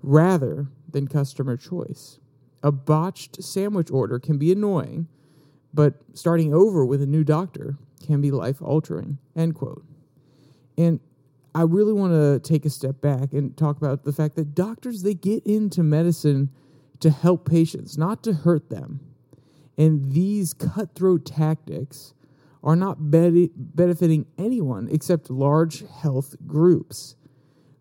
rather 0.02 0.66
than 0.90 1.08
customer 1.08 1.56
choice. 1.56 2.18
A 2.62 2.70
botched 2.70 3.42
sandwich 3.42 3.90
order 3.90 4.18
can 4.18 4.36
be 4.36 4.52
annoying, 4.52 5.08
but 5.72 5.94
starting 6.14 6.52
over 6.52 6.84
with 6.84 7.02
a 7.02 7.06
new 7.06 7.24
doctor 7.24 7.76
can 8.04 8.20
be 8.20 8.30
life 8.30 8.60
altering. 8.62 9.18
End 9.36 9.54
quote. 9.54 9.84
And 10.76 11.00
I 11.54 11.62
really 11.62 11.92
want 11.92 12.12
to 12.12 12.40
take 12.40 12.64
a 12.64 12.70
step 12.70 13.00
back 13.00 13.32
and 13.32 13.56
talk 13.56 13.76
about 13.76 14.04
the 14.04 14.12
fact 14.12 14.36
that 14.36 14.54
doctors 14.54 15.02
they 15.02 15.14
get 15.14 15.44
into 15.44 15.82
medicine 15.82 16.50
to 17.00 17.10
help 17.10 17.48
patients, 17.48 17.98
not 17.98 18.22
to 18.24 18.32
hurt 18.32 18.70
them. 18.70 19.00
And 19.76 20.12
these 20.12 20.52
cutthroat 20.52 21.24
tactics 21.24 22.14
are 22.62 22.76
not 22.76 22.98
benefiting 23.00 24.26
anyone 24.38 24.88
except 24.90 25.30
large 25.30 25.82
health 25.88 26.36
groups 26.46 27.16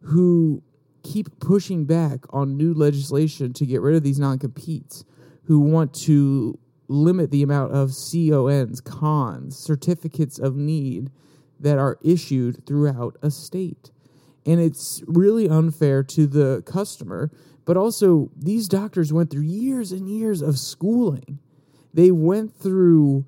who 0.04 0.64
keep 1.04 1.40
pushing 1.40 1.86
back 1.86 2.20
on 2.30 2.56
new 2.56 2.74
legislation 2.74 3.54
to 3.54 3.66
get 3.66 3.82
rid 3.82 3.96
of 3.96 4.04
these 4.04 4.20
non 4.20 4.40
competes, 4.40 5.04
who 5.44 5.60
want 5.60 5.94
to 5.94 6.58
limit 6.90 7.32
the 7.32 7.44
amount 7.44 7.72
of 7.72 7.92
CONs, 7.92 8.82
cons, 8.82 9.58
certificates 9.58 10.40
of 10.40 10.58
need 10.58 11.12
that 11.60 11.78
are 11.78 12.00
issued 12.02 12.66
throughout 12.66 13.16
a 13.22 13.32
state. 13.32 13.92
And 14.46 14.60
it's 14.60 15.04
really 15.06 15.48
unfair 15.48 16.04
to 16.04 16.26
the 16.26 16.64
customer, 16.66 17.32
but 17.66 17.78
also 17.78 18.32
these 18.36 18.68
doctors 18.68 19.14
went 19.14 19.30
through 19.30 19.44
years 19.44 19.92
and 19.92 20.10
years 20.10 20.42
of 20.42 20.58
schooling. 20.58 21.40
They 21.94 22.12
went 22.12 22.56
through 22.56 23.26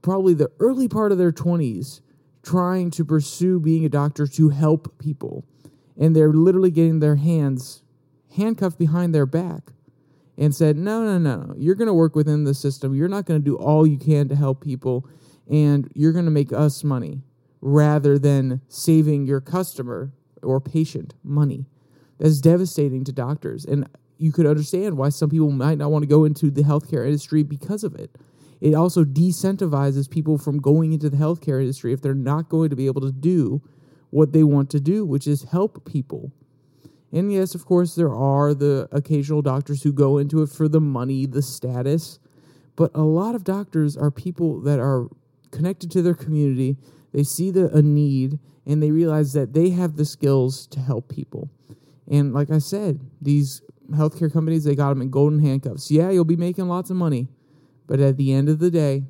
probably 0.00 0.34
the 0.34 0.50
early 0.58 0.88
part 0.88 1.12
of 1.12 1.18
their 1.18 1.32
20s 1.32 2.00
trying 2.42 2.90
to 2.92 3.04
pursue 3.04 3.60
being 3.60 3.84
a 3.84 3.88
doctor 3.88 4.26
to 4.26 4.50
help 4.50 4.98
people. 4.98 5.44
And 5.96 6.14
they're 6.14 6.32
literally 6.32 6.70
getting 6.70 7.00
their 7.00 7.16
hands 7.16 7.82
handcuffed 8.36 8.78
behind 8.78 9.14
their 9.14 9.26
back 9.26 9.72
and 10.36 10.54
said, 10.54 10.76
No, 10.76 11.04
no, 11.04 11.18
no, 11.18 11.54
you're 11.56 11.74
going 11.74 11.88
to 11.88 11.94
work 11.94 12.14
within 12.14 12.44
the 12.44 12.54
system. 12.54 12.94
You're 12.94 13.08
not 13.08 13.26
going 13.26 13.40
to 13.40 13.44
do 13.44 13.56
all 13.56 13.86
you 13.86 13.98
can 13.98 14.28
to 14.28 14.36
help 14.36 14.62
people, 14.62 15.08
and 15.50 15.90
you're 15.94 16.12
going 16.12 16.24
to 16.24 16.30
make 16.30 16.52
us 16.52 16.84
money 16.84 17.22
rather 17.60 18.18
than 18.18 18.60
saving 18.68 19.26
your 19.26 19.40
customer 19.40 20.12
or 20.42 20.60
patient 20.60 21.14
money. 21.22 21.66
That's 22.18 22.40
devastating 22.40 23.04
to 23.04 23.12
doctors. 23.12 23.64
And 23.64 23.88
you 24.18 24.32
could 24.32 24.46
understand 24.46 24.96
why 24.96 25.08
some 25.08 25.30
people 25.30 25.50
might 25.50 25.78
not 25.78 25.90
want 25.90 26.02
to 26.02 26.08
go 26.08 26.24
into 26.24 26.50
the 26.50 26.62
healthcare 26.62 27.04
industry 27.04 27.42
because 27.42 27.82
of 27.82 27.94
it. 27.94 28.16
It 28.60 28.74
also 28.74 29.04
decentivizes 29.04 30.08
people 30.08 30.38
from 30.38 30.60
going 30.60 30.92
into 30.92 31.10
the 31.10 31.16
healthcare 31.16 31.60
industry 31.60 31.92
if 31.92 32.00
they're 32.00 32.14
not 32.14 32.48
going 32.48 32.70
to 32.70 32.76
be 32.76 32.86
able 32.86 33.02
to 33.02 33.12
do 33.12 33.62
what 34.10 34.32
they 34.32 34.44
want 34.44 34.70
to 34.70 34.80
do, 34.80 35.04
which 35.04 35.26
is 35.26 35.42
help 35.42 35.84
people. 35.84 36.32
And 37.14 37.32
yes, 37.32 37.54
of 37.54 37.64
course, 37.64 37.94
there 37.94 38.12
are 38.12 38.54
the 38.54 38.88
occasional 38.90 39.40
doctors 39.40 39.84
who 39.84 39.92
go 39.92 40.18
into 40.18 40.42
it 40.42 40.50
for 40.50 40.66
the 40.66 40.80
money, 40.80 41.26
the 41.26 41.42
status, 41.42 42.18
but 42.74 42.90
a 42.92 43.02
lot 43.02 43.36
of 43.36 43.44
doctors 43.44 43.96
are 43.96 44.10
people 44.10 44.60
that 44.62 44.80
are 44.80 45.06
connected 45.52 45.92
to 45.92 46.02
their 46.02 46.14
community. 46.14 46.76
They 47.12 47.22
see 47.22 47.52
the 47.52 47.72
a 47.72 47.82
need 47.82 48.40
and 48.66 48.82
they 48.82 48.90
realize 48.90 49.32
that 49.34 49.52
they 49.52 49.70
have 49.70 49.94
the 49.94 50.04
skills 50.04 50.66
to 50.68 50.80
help 50.80 51.08
people. 51.08 51.48
And 52.10 52.34
like 52.34 52.50
I 52.50 52.58
said, 52.58 52.98
these 53.22 53.62
healthcare 53.92 54.32
companies, 54.32 54.64
they 54.64 54.74
got 54.74 54.88
them 54.88 55.00
in 55.00 55.10
golden 55.10 55.38
handcuffs. 55.38 55.92
Yeah, 55.92 56.10
you'll 56.10 56.24
be 56.24 56.34
making 56.34 56.66
lots 56.66 56.90
of 56.90 56.96
money, 56.96 57.28
but 57.86 58.00
at 58.00 58.16
the 58.16 58.32
end 58.32 58.48
of 58.48 58.58
the 58.58 58.72
day, 58.72 59.04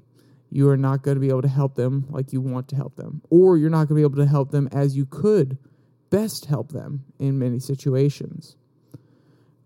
you 0.51 0.69
are 0.69 0.77
not 0.77 1.03
going 1.03 1.15
to 1.15 1.23
be 1.23 1.31
able 1.31 1.43
to 1.43 1.49
help 1.49 1.75
them 1.75 2.05
like 2.11 2.35
you 2.35 2.43
want 2.43 2.69
to 2.69 2.77
help 2.77 2.97
them, 2.97 3.23
or 3.31 3.57
you're 3.57 3.71
not 3.71 3.89
going 3.89 3.89
to 3.89 3.95
be 3.95 4.03
able 4.03 4.23
to 4.23 4.27
help 4.27 4.51
them 4.51 4.69
as 4.73 4.95
you 4.95 5.07
could 5.07 5.57
best 6.15 6.45
help 6.45 6.71
them 6.71 7.05
in 7.19 7.41
many 7.41 7.59
situations. 7.59 8.55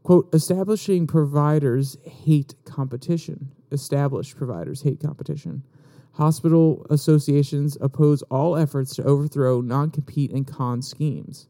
Quote, 0.02 0.34
establishing 0.34 1.06
providers 1.06 1.98
hate 2.04 2.54
competition. 2.64 3.52
Established 3.70 4.34
providers 4.34 4.80
hate 4.80 4.98
competition. 4.98 5.62
Hospital 6.12 6.86
associations 6.88 7.76
oppose 7.82 8.22
all 8.30 8.56
efforts 8.56 8.96
to 8.96 9.04
overthrow 9.04 9.60
non 9.60 9.90
compete 9.90 10.30
and 10.30 10.46
con 10.46 10.80
schemes. 10.80 11.48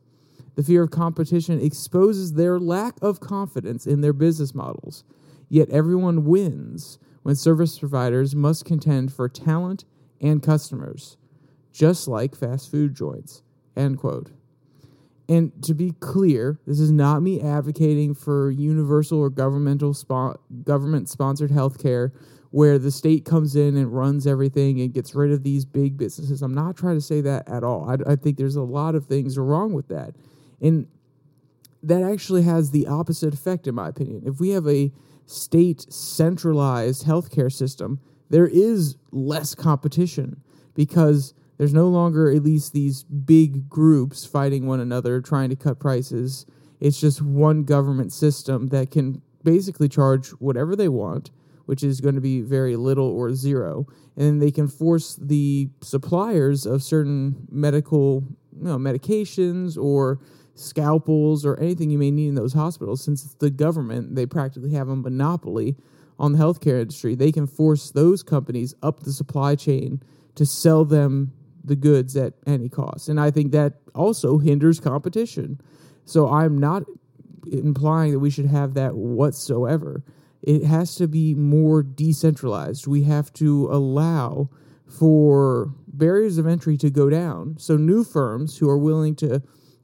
The 0.57 0.65
fear 0.65 0.83
of 0.83 0.91
competition 0.91 1.61
exposes 1.61 2.33
their 2.33 2.59
lack 2.59 2.97
of 3.01 3.21
confidence 3.21 3.87
in 3.87 4.01
their 4.01 4.13
business 4.13 4.53
models. 4.53 5.05
Yet 5.49 5.71
everyone 5.71 6.25
wins 6.25 6.99
when 7.23 7.37
service 7.37 7.79
providers 7.79 8.35
must 8.35 8.65
contend 8.65 9.13
for 9.13 9.29
talent 9.29 9.85
and 10.21 10.43
customers, 10.43 11.17
just 11.71 12.09
like 12.09 12.35
fast 12.35 12.69
food 12.69 12.97
joints. 12.97 13.43
End 13.77 13.97
quote. 13.99 14.33
And 15.29 15.53
to 15.65 15.75
be 15.75 15.93
clear, 16.01 16.59
this 16.67 16.81
is 16.81 16.91
not 16.91 17.21
me 17.21 17.41
advocating 17.41 18.15
for 18.15 18.51
universal 18.51 19.19
or 19.19 19.29
governmental 19.29 19.93
spo- 19.93 20.37
government 20.65 21.09
sponsored 21.09 21.51
healthcare 21.51 22.13
where 22.51 22.79
the 22.79 22.91
state 22.91 23.27
comes 23.27 23.57
in 23.57 23.77
and 23.77 23.95
runs 23.95 24.27
everything 24.27 24.81
and 24.81 24.95
gets 24.95 25.15
rid 25.15 25.31
of 25.31 25.43
these 25.43 25.67
big 25.67 25.99
businesses. 25.99 26.41
I'm 26.41 26.55
not 26.55 26.77
trying 26.77 26.97
to 26.97 27.01
say 27.03 27.21
that 27.21 27.47
at 27.47 27.63
all. 27.63 27.91
I, 27.91 28.13
I 28.13 28.17
think 28.17 28.39
there's 28.39 28.57
a 28.57 28.63
lot 28.63 28.95
of 28.95 29.05
things 29.05 29.37
wrong 29.37 29.75
with 29.75 29.89
that. 29.89 30.15
And 30.63 30.87
that 31.83 32.03
actually 32.03 32.43
has 32.43 32.71
the 32.71 32.87
opposite 32.87 33.35
effect, 33.35 33.67
in 33.67 33.75
my 33.75 33.89
opinion. 33.89 34.23
If 34.25 34.41
we 34.41 34.51
have 34.51 34.67
a 34.67 34.91
state 35.27 35.93
centralized 35.93 37.05
healthcare 37.05 37.53
system, 37.53 38.01
there 38.31 38.47
is 38.47 38.97
less 39.13 39.55
competition 39.55 40.43
because 40.75 41.35
there's 41.59 41.75
no 41.75 41.89
longer 41.89 42.31
at 42.31 42.43
least 42.43 42.73
these 42.73 43.03
big 43.03 43.69
groups 43.69 44.25
fighting 44.25 44.67
one 44.67 44.81
another 44.81 45.21
trying 45.21 45.51
to 45.51 45.57
cut 45.57 45.79
prices. 45.79 46.47
It's 46.81 47.01
just 47.01 47.21
one 47.21 47.65
government 47.65 48.13
system 48.13 48.69
that 48.69 48.91
can 48.91 49.21
basically 49.43 49.89
charge 49.89 50.29
whatever 50.31 50.77
they 50.77 50.89
want, 50.89 51.31
which 51.67 51.83
is 51.83 52.01
going 52.01 52.15
to 52.15 52.21
be 52.21 52.41
very 52.41 52.77
little 52.77 53.11
or 53.11 53.35
zero. 53.35 53.87
And 54.17 54.41
they 54.41 54.53
can 54.53 54.69
force 54.69 55.17
the 55.17 55.69
suppliers 55.83 56.65
of 56.65 56.83
certain 56.83 57.47
medical 57.51 58.25
you 58.57 58.65
know, 58.65 58.79
medications 58.79 59.77
or 59.77 60.21
scalpels 60.55 61.45
or 61.45 61.59
anything 61.61 61.91
you 61.91 61.99
may 61.99 62.11
need 62.11 62.29
in 62.29 62.35
those 62.35 62.53
hospitals, 62.53 63.03
since 63.03 63.25
it's 63.25 63.35
the 63.35 63.51
government, 63.51 64.15
they 64.15 64.27
practically 64.27 64.73
have 64.73 64.89
a 64.89 64.97
monopoly 64.97 65.77
on 66.19 66.33
the 66.33 66.39
healthcare 66.39 66.81
industry. 66.81 67.15
They 67.15 67.31
can 67.31 67.47
force 67.47 67.91
those 67.91 68.23
companies 68.23 68.75
up 68.83 69.01
the 69.01 69.13
supply 69.13 69.55
chain 69.55 70.03
to 70.35 70.45
sell 70.45 70.85
them 70.85 71.33
the 71.65 71.77
goods 71.77 72.17
at 72.17 72.35
any 72.47 72.69
cost. 72.69 73.09
And 73.09 73.21
I 73.21 73.31
think 73.31 73.53
that 73.53 73.75
also 73.95 74.39
hinders 74.39 74.81
competition. 74.81 75.61
So 76.05 76.29
I'm 76.29 76.59
not 76.59 76.85
implying 77.51 78.13
that 78.13 78.19
we 78.19 78.31
should 78.31 78.47
have 78.47 78.75
that 78.75 78.95
whatsoever. 78.95 80.03
It 80.43 80.65
has 80.65 80.95
to 80.97 81.09
be 81.09 81.35
more 81.35 81.83
decentralized. 81.83 82.87
We 82.87 83.03
have 83.05 83.33
to 83.35 83.69
allow 83.71 84.51
for 84.87 85.75
barriers 85.87 86.39
of 86.39 86.47
entry 86.47 86.77
to 86.79 86.91
go 86.91 87.11
down. 87.11 87.57
So 87.59 87.77
new 87.77 88.05
firms 88.05 88.59
who 88.59 88.69
are 88.71 88.79
willing 88.79 89.15
to 89.17 89.43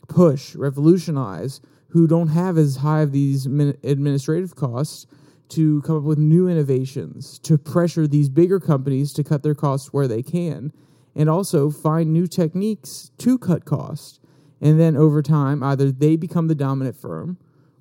push, 0.09 0.55
revolutionize, 0.55 1.61
who 1.89 2.07
don't 2.07 2.29
have 2.29 2.57
as 2.57 2.77
high 2.77 3.03
of 3.03 3.13
these 3.13 3.47
administrative 3.47 4.57
costs 4.57 5.07
to 5.51 5.83
come 5.83 5.97
up 5.99 6.03
with 6.03 6.19
new 6.19 6.49
innovations, 6.49 7.39
to 7.41 7.59
pressure 7.59 8.07
these 8.07 8.29
bigger 8.29 8.59
companies 8.59 9.13
to 9.13 9.23
cut 9.23 9.43
their 9.43 9.55
costs 9.55 9.93
where 9.93 10.09
they 10.09 10.23
can 10.23 10.73
and 11.15 11.29
also 11.29 11.71
find 11.71 12.13
new 12.13 12.27
techniques 12.27 13.11
to 13.19 13.39
cut 13.39 13.65
costs. 13.65 14.21
And 14.61 14.81
then 14.81 14.97
over 14.97 15.23
time, 15.23 15.63
either 15.63 15.93
they 15.93 16.17
become 16.17 16.49
the 16.49 16.55
dominant 16.55 16.97
firm 16.97 17.39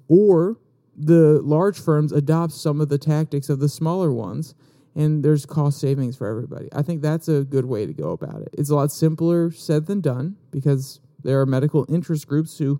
or 0.08 0.58
the 0.96 1.42
large 1.42 1.80
firms 1.80 2.12
adopt 2.12 2.54
some 2.54 2.80
of 2.82 2.90
the 2.90 2.98
tactics 2.98 3.50
of 3.50 3.60
the 3.60 3.70
smaller 3.70 4.12
ones 4.12 4.54
and 4.96 5.24
there's 5.24 5.46
cost 5.46 5.80
savings 5.80 6.16
for 6.16 6.28
everybody. 6.28 6.70
I 6.72 6.82
think 6.82 7.02
that's 7.02 7.28
a 7.28 7.44
good 7.44 7.66
way 7.66 7.86
to 7.86 7.94
go 7.94 8.12
about 8.12 8.42
it. 8.42 8.50
It's 8.54 8.70
a 8.70 8.75
lot 8.75 8.92
simpler 8.92 9.52
said 9.52 9.88
than 9.88 10.02
done 10.02 10.36
because 10.52 11.00
there 11.24 11.40
are 11.40 11.46
medical 11.46 11.86
interest 11.90 12.28
groups 12.28 12.58
who 12.58 12.80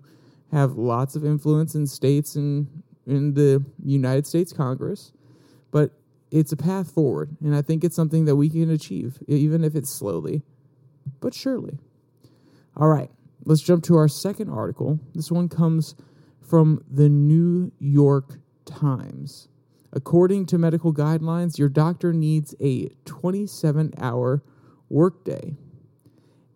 have 0.52 0.72
lots 0.76 1.16
of 1.16 1.24
influence 1.24 1.74
in 1.74 1.86
states 1.86 2.36
and 2.36 2.68
in 3.06 3.34
the 3.34 3.64
United 3.84 4.26
States 4.26 4.52
Congress, 4.52 5.12
but 5.70 5.90
it's 6.30 6.52
a 6.52 6.56
path 6.56 6.90
forward. 6.90 7.36
And 7.40 7.54
I 7.54 7.62
think 7.62 7.84
it's 7.84 7.96
something 7.96 8.24
that 8.24 8.36
we 8.36 8.48
can 8.48 8.70
achieve, 8.70 9.18
even 9.26 9.64
if 9.64 9.74
it's 9.74 9.90
slowly, 9.90 10.42
but 11.20 11.34
surely. 11.34 11.78
All 12.76 12.88
right, 12.88 13.10
let's 13.44 13.62
jump 13.62 13.84
to 13.84 13.96
our 13.96 14.08
second 14.08 14.50
article. 14.50 14.98
This 15.14 15.30
one 15.30 15.48
comes 15.48 15.94
from 16.40 16.84
the 16.90 17.08
New 17.08 17.72
York 17.78 18.38
Times. 18.64 19.48
According 19.92 20.46
to 20.46 20.58
medical 20.58 20.92
guidelines, 20.92 21.56
your 21.56 21.68
doctor 21.68 22.12
needs 22.12 22.54
a 22.60 22.88
27 23.04 23.94
hour 23.98 24.42
workday. 24.88 25.54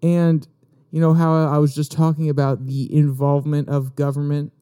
And 0.03 0.47
you 0.91 1.01
know 1.01 1.15
how 1.15 1.35
I 1.47 1.59
was 1.59 1.75
just 1.75 1.93
talking 1.93 2.29
about 2.29 2.67
the 2.67 2.93
involvement 2.93 3.69
of 3.69 3.95
government 3.95 4.53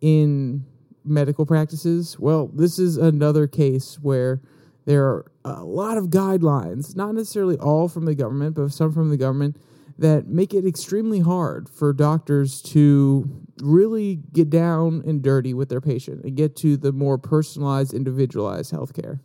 in 0.00 0.64
medical 1.04 1.46
practices? 1.46 2.18
Well, 2.18 2.48
this 2.52 2.78
is 2.78 2.96
another 2.96 3.46
case 3.46 3.98
where 4.00 4.40
there 4.86 5.04
are 5.04 5.26
a 5.44 5.64
lot 5.64 5.96
of 5.96 6.06
guidelines, 6.06 6.96
not 6.96 7.14
necessarily 7.14 7.56
all 7.58 7.88
from 7.88 8.04
the 8.04 8.14
government, 8.14 8.56
but 8.56 8.72
some 8.72 8.92
from 8.92 9.10
the 9.10 9.16
government 9.16 9.56
that 9.98 10.26
make 10.26 10.52
it 10.52 10.66
extremely 10.66 11.20
hard 11.20 11.68
for 11.68 11.92
doctors 11.92 12.60
to 12.60 13.28
really 13.62 14.16
get 14.32 14.50
down 14.50 15.02
and 15.06 15.22
dirty 15.22 15.54
with 15.54 15.68
their 15.68 15.80
patient 15.80 16.24
and 16.24 16.36
get 16.36 16.56
to 16.56 16.76
the 16.76 16.92
more 16.92 17.16
personalized, 17.16 17.94
individualized 17.94 18.72
healthcare. 18.72 19.20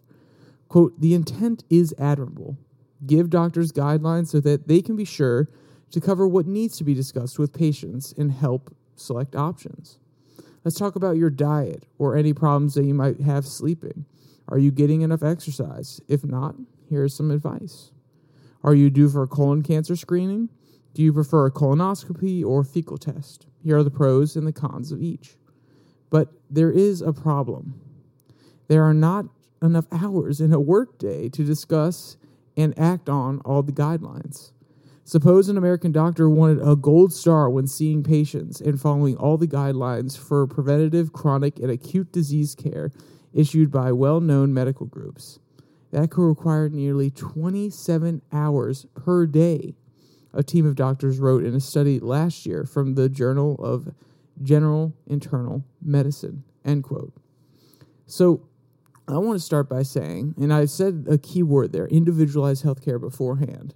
Quote, 0.68 1.00
the 1.02 1.16
intent 1.16 1.64
is 1.70 1.94
admirable. 1.98 2.58
Give 3.06 3.30
doctors 3.30 3.72
guidelines 3.72 4.28
so 4.28 4.40
that 4.42 4.68
they 4.68 4.82
can 4.82 4.96
be 4.96 5.06
sure 5.06 5.50
to 5.92 6.00
cover 6.00 6.28
what 6.28 6.46
needs 6.46 6.78
to 6.78 6.84
be 6.84 6.94
discussed 6.94 7.40
with 7.40 7.52
patients 7.52 8.14
and 8.18 8.32
help 8.32 8.76
select 8.96 9.36
options. 9.36 9.98
Let's 10.64 10.78
talk 10.78 10.96
about 10.96 11.18
your 11.18 11.30
diet 11.30 11.86
or 11.98 12.16
any 12.16 12.34
problems 12.34 12.74
that 12.74 12.86
you 12.86 12.94
might 12.94 13.22
have 13.22 13.46
sleeping. 13.46 14.06
Are 14.48 14.58
you 14.58 14.72
getting 14.72 15.02
enough 15.02 15.24
exercise? 15.24 16.02
If 16.08 16.24
not, 16.24 16.56
here's 16.90 17.16
some 17.16 17.32
advice. 17.32 17.92
Are 18.64 18.76
you 18.76 18.90
due 18.90 19.10
for 19.10 19.24
a 19.24 19.28
colon 19.28 19.64
cancer 19.64 19.96
screening? 19.96 20.50
Do 20.94 21.04
you 21.04 21.14
prefer 21.14 21.46
a 21.46 21.52
colonoscopy 21.52 22.44
or 22.44 22.64
fecal 22.64 22.98
test? 22.98 23.46
Here 23.64 23.78
are 23.78 23.84
the 23.84 23.92
pros 23.92 24.36
and 24.36 24.46
the 24.46 24.52
cons 24.52 24.92
of 24.92 25.02
each. 25.02 25.38
But 26.10 26.30
there 26.50 26.72
is 26.72 27.02
a 27.02 27.14
problem. 27.14 27.80
There 28.68 28.84
are 28.84 28.94
not 28.94 29.26
enough 29.62 29.86
hours 29.92 30.42
in 30.42 30.52
a 30.52 30.60
workday 30.60 31.30
to 31.30 31.44
discuss 31.44 32.18
and 32.58 32.78
act 32.78 33.08
on 33.08 33.40
all 33.42 33.62
the 33.64 33.72
guidelines. 33.72 34.52
Suppose 35.10 35.50
an 35.50 35.58
American 35.58 35.92
doctor 35.92 36.30
wanted 36.30 36.62
a 36.62 36.76
gold 36.76 37.12
star 37.12 37.50
when 37.50 37.66
seeing 37.66 38.04
patients 38.04 38.62
and 38.62 38.80
following 38.80 39.18
all 39.18 39.38
the 39.38 39.48
guidelines 39.48 40.16
for 40.16 40.46
preventative, 40.46 41.14
chronic, 41.14 41.58
and 41.58 41.72
acute 41.72 42.12
disease 42.12 42.54
care 42.54 42.92
issued 43.34 43.72
by 43.72 43.92
well 43.92 44.22
known 44.22 44.54
medical 44.54 44.86
groups. 44.86 45.40
That 45.90 46.12
could 46.12 46.28
require 46.28 46.70
nearly 46.70 47.10
27 47.10 48.22
hours 48.32 48.86
per 48.94 49.26
day, 49.26 49.74
a 50.32 50.44
team 50.44 50.68
of 50.68 50.76
doctors 50.76 51.18
wrote 51.18 51.44
in 51.44 51.56
a 51.56 51.60
study 51.60 52.00
last 52.00 52.46
year 52.46 52.64
from 52.64 52.94
the 52.94 53.10
Journal 53.10 53.56
of 53.56 53.92
General 54.44 54.94
Internal 55.08 55.66
Medicine. 55.82 56.44
End 56.64 56.84
quote. 56.84 57.14
So 58.06 58.48
I 59.08 59.18
want 59.18 59.40
to 59.40 59.44
start 59.44 59.68
by 59.68 59.82
saying, 59.82 60.36
and 60.38 60.54
I've 60.54 60.70
said 60.70 61.08
a 61.10 61.18
key 61.18 61.42
word 61.42 61.72
there 61.72 61.88
individualized 61.88 62.64
healthcare 62.64 63.02
beforehand 63.02 63.74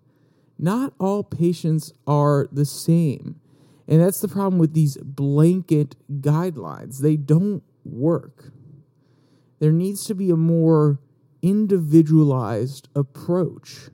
not 0.58 0.94
all 1.00 1.24
patients 1.24 1.94
are 2.08 2.48
the 2.52 2.66
same. 2.66 3.40
And 3.88 4.02
that's 4.02 4.22
the 4.22 4.28
problem 4.28 4.60
with 4.60 4.74
these 4.74 4.98
blanket 4.98 5.96
guidelines. 6.22 7.00
They 7.00 7.18
don't 7.18 7.64
work. 7.84 8.52
There 9.60 9.72
needs 9.72 10.06
to 10.06 10.16
be 10.16 10.30
a 10.30 10.38
more 10.38 11.00
individualized 11.42 12.88
approach. 12.96 13.89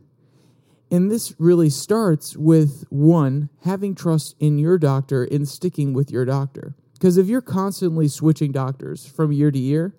And 0.91 1.12
this 1.12 1.36
really 1.39 1.69
starts 1.69 2.36
with 2.36 2.84
one, 2.89 3.50
having 3.63 3.93
trust 3.95 4.36
in 4.39 4.58
your 4.58 4.78
doctor 4.78 5.24
and 5.24 5.48
sticking 5.48 5.93
with 5.93 6.12
your 6.12 6.26
doctor. 6.26 6.76
Because 6.93 7.17
if 7.17 7.28
you're 7.28 7.41
constantly 7.41 8.08
switching 8.08 8.52
doctors 8.52 9.06
from 9.06 9.32
year 9.32 9.52
to 9.52 9.60
year, 9.60 9.95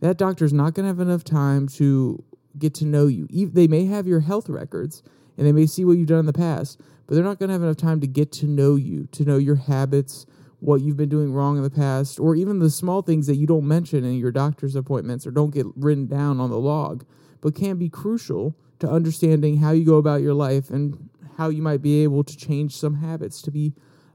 that 0.00 0.16
doctor's 0.16 0.52
not 0.52 0.74
going 0.74 0.84
to 0.84 0.88
have 0.88 1.00
enough 1.00 1.24
time 1.24 1.68
to 1.68 2.24
get 2.58 2.74
to 2.74 2.84
know 2.84 3.06
you. 3.06 3.28
They 3.30 3.68
may 3.68 3.86
have 3.86 4.06
your 4.06 4.20
health 4.20 4.48
records, 4.48 5.02
and 5.40 5.48
they 5.48 5.52
may 5.52 5.64
see 5.64 5.86
what 5.86 5.96
you've 5.96 6.06
done 6.06 6.18
in 6.18 6.26
the 6.26 6.34
past, 6.34 6.78
but 7.06 7.14
they're 7.14 7.24
not 7.24 7.38
going 7.38 7.48
to 7.48 7.54
have 7.54 7.62
enough 7.62 7.78
time 7.78 7.98
to 8.02 8.06
get 8.06 8.30
to 8.30 8.46
know 8.46 8.76
you, 8.76 9.08
to 9.12 9.24
know 9.24 9.38
your 9.38 9.54
habits, 9.56 10.26
what 10.58 10.82
you've 10.82 10.98
been 10.98 11.08
doing 11.08 11.32
wrong 11.32 11.56
in 11.56 11.62
the 11.62 11.70
past, 11.70 12.20
or 12.20 12.36
even 12.36 12.58
the 12.58 12.68
small 12.68 13.00
things 13.00 13.26
that 13.26 13.36
you 13.36 13.46
don't 13.46 13.66
mention 13.66 14.04
in 14.04 14.18
your 14.18 14.30
doctor's 14.30 14.76
appointments 14.76 15.26
or 15.26 15.30
don't 15.30 15.54
get 15.54 15.64
written 15.76 16.06
down 16.06 16.40
on 16.40 16.50
the 16.50 16.58
log, 16.58 17.06
but 17.40 17.54
can 17.54 17.78
be 17.78 17.88
crucial 17.88 18.54
to 18.80 18.90
understanding 18.90 19.56
how 19.56 19.70
you 19.70 19.82
go 19.82 19.96
about 19.96 20.20
your 20.20 20.34
life 20.34 20.68
and 20.68 21.08
how 21.38 21.48
you 21.48 21.62
might 21.62 21.80
be 21.80 22.02
able 22.02 22.22
to 22.22 22.36
change 22.36 22.76
some 22.76 22.96
habits 22.96 23.40
to 23.40 23.50
be 23.50 23.72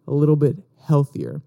a 0.07 0.13
little 0.13 0.35
bit 0.35 0.57
healthier. 0.83 1.41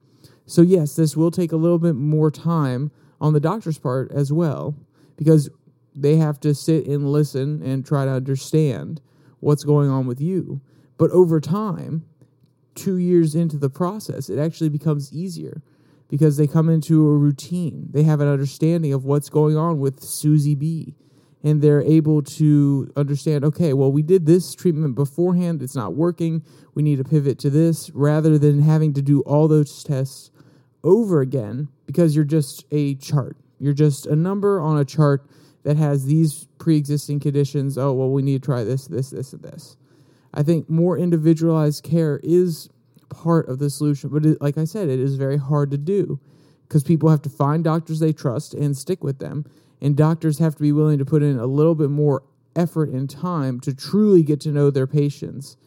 So, 0.44 0.62
yes, 0.62 0.96
this 0.96 1.16
will 1.16 1.30
take 1.30 1.52
a 1.52 1.56
little 1.56 1.78
bit 1.78 1.94
more 1.94 2.32
time 2.32 2.90
on 3.20 3.32
the 3.32 3.38
doctor's 3.38 3.78
part 3.78 4.10
as 4.10 4.32
well, 4.32 4.74
because 5.16 5.48
they 5.94 6.16
have 6.16 6.40
to 6.40 6.52
sit 6.52 6.86
and 6.86 7.12
listen 7.12 7.62
and 7.62 7.86
try 7.86 8.04
to 8.04 8.10
understand 8.10 9.00
what's 9.40 9.64
going 9.64 9.88
on 9.90 10.06
with 10.06 10.20
you. 10.20 10.60
But 10.96 11.10
over 11.10 11.40
time, 11.40 12.04
two 12.74 12.96
years 12.96 13.34
into 13.34 13.56
the 13.56 13.70
process, 13.70 14.28
it 14.28 14.38
actually 14.38 14.68
becomes 14.68 15.12
easier 15.12 15.62
because 16.08 16.36
they 16.36 16.46
come 16.46 16.68
into 16.68 17.06
a 17.08 17.16
routine. 17.16 17.88
They 17.90 18.02
have 18.04 18.20
an 18.20 18.28
understanding 18.28 18.92
of 18.92 19.04
what's 19.04 19.28
going 19.28 19.56
on 19.56 19.78
with 19.78 20.02
Susie 20.02 20.54
B. 20.54 20.94
And 21.44 21.62
they're 21.62 21.82
able 21.82 22.22
to 22.22 22.90
understand, 22.96 23.44
okay, 23.44 23.72
well, 23.72 23.92
we 23.92 24.02
did 24.02 24.26
this 24.26 24.54
treatment 24.54 24.96
beforehand. 24.96 25.62
It's 25.62 25.76
not 25.76 25.94
working. 25.94 26.42
We 26.74 26.82
need 26.82 26.96
to 26.96 27.04
pivot 27.04 27.38
to 27.40 27.50
this 27.50 27.90
rather 27.90 28.38
than 28.38 28.60
having 28.62 28.92
to 28.94 29.02
do 29.02 29.20
all 29.20 29.46
those 29.46 29.84
tests 29.84 30.32
over 30.82 31.20
again 31.20 31.68
because 31.86 32.16
you're 32.16 32.24
just 32.24 32.64
a 32.72 32.96
chart. 32.96 33.36
You're 33.60 33.72
just 33.72 34.06
a 34.06 34.16
number 34.16 34.60
on 34.60 34.78
a 34.78 34.84
chart 34.84 35.28
that 35.68 35.76
has 35.76 36.06
these 36.06 36.48
pre-existing 36.56 37.20
conditions 37.20 37.76
oh 37.76 37.92
well 37.92 38.08
we 38.08 38.22
need 38.22 38.40
to 38.40 38.46
try 38.46 38.64
this 38.64 38.86
this 38.86 39.10
this 39.10 39.34
and 39.34 39.42
this. 39.42 39.76
I 40.32 40.42
think 40.42 40.70
more 40.70 40.96
individualized 40.96 41.84
care 41.84 42.20
is 42.22 42.70
part 43.10 43.50
of 43.50 43.58
the 43.58 43.68
solution 43.68 44.08
but 44.08 44.24
it, 44.24 44.40
like 44.40 44.56
i 44.56 44.64
said 44.64 44.88
it 44.88 44.98
is 44.98 45.16
very 45.16 45.36
hard 45.36 45.70
to 45.70 45.76
do 45.76 46.18
because 46.62 46.82
people 46.82 47.10
have 47.10 47.20
to 47.20 47.28
find 47.28 47.64
doctors 47.64 48.00
they 48.00 48.14
trust 48.14 48.54
and 48.54 48.78
stick 48.78 49.04
with 49.04 49.18
them 49.18 49.44
and 49.82 49.94
doctors 49.94 50.38
have 50.38 50.54
to 50.54 50.62
be 50.62 50.72
willing 50.72 50.98
to 50.98 51.04
put 51.04 51.22
in 51.22 51.38
a 51.38 51.46
little 51.46 51.74
bit 51.74 51.90
more 51.90 52.22
effort 52.56 52.88
and 52.88 53.10
time 53.10 53.60
to 53.60 53.74
truly 53.74 54.22
get 54.22 54.40
to 54.40 54.50
know 54.50 54.70
their 54.70 54.86
patients. 54.86 55.58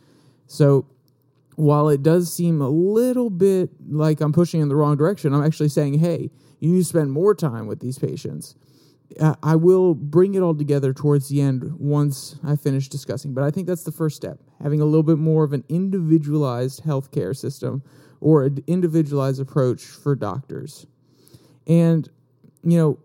So 0.48 0.88
while 1.56 1.90
it 1.90 2.02
does 2.02 2.34
seem 2.34 2.60
a 2.60 2.70
little 2.70 3.30
bit 3.30 3.70
like 3.88 4.20
i'm 4.20 4.34
pushing 4.34 4.62
in 4.62 4.70
the 4.70 4.76
wrong 4.76 4.98
direction 4.98 5.34
i'm 5.34 5.44
actually 5.44 5.70
saying 5.70 6.00
hey 6.00 6.32
you 6.60 6.72
need 6.72 6.80
to 6.80 6.86
spend 6.86 7.12
more 7.12 7.36
time 7.36 7.68
with 7.68 7.82
these 7.82 8.00
patients 8.00 8.56
Uh, 9.20 9.36
I 9.44 9.56
will 9.56 9.94
bring 9.94 10.36
it 10.36 10.42
all 10.42 10.56
together 10.56 10.94
towards 10.94 11.30
the 11.30 11.42
end 11.42 11.80
once 11.80 12.38
I 12.44 12.56
finish 12.56 12.88
discussing. 12.88 13.34
But 13.34 13.44
I 13.44 13.52
think 13.52 13.68
that's 13.68 13.84
the 13.84 13.92
first 13.92 14.16
step 14.16 14.40
having 14.62 14.80
a 14.80 14.86
little 14.86 15.04
bit 15.04 15.18
more 15.18 15.44
of 15.44 15.54
an 15.54 15.64
individualized 15.70 16.84
healthcare 16.84 17.36
system 17.36 17.84
or 18.20 18.44
an 18.46 18.64
individualized 18.68 19.42
approach 19.42 19.82
for 19.82 20.16
doctors. 20.16 20.86
And, 21.68 22.10
you 22.64 22.78
know, 22.78 23.00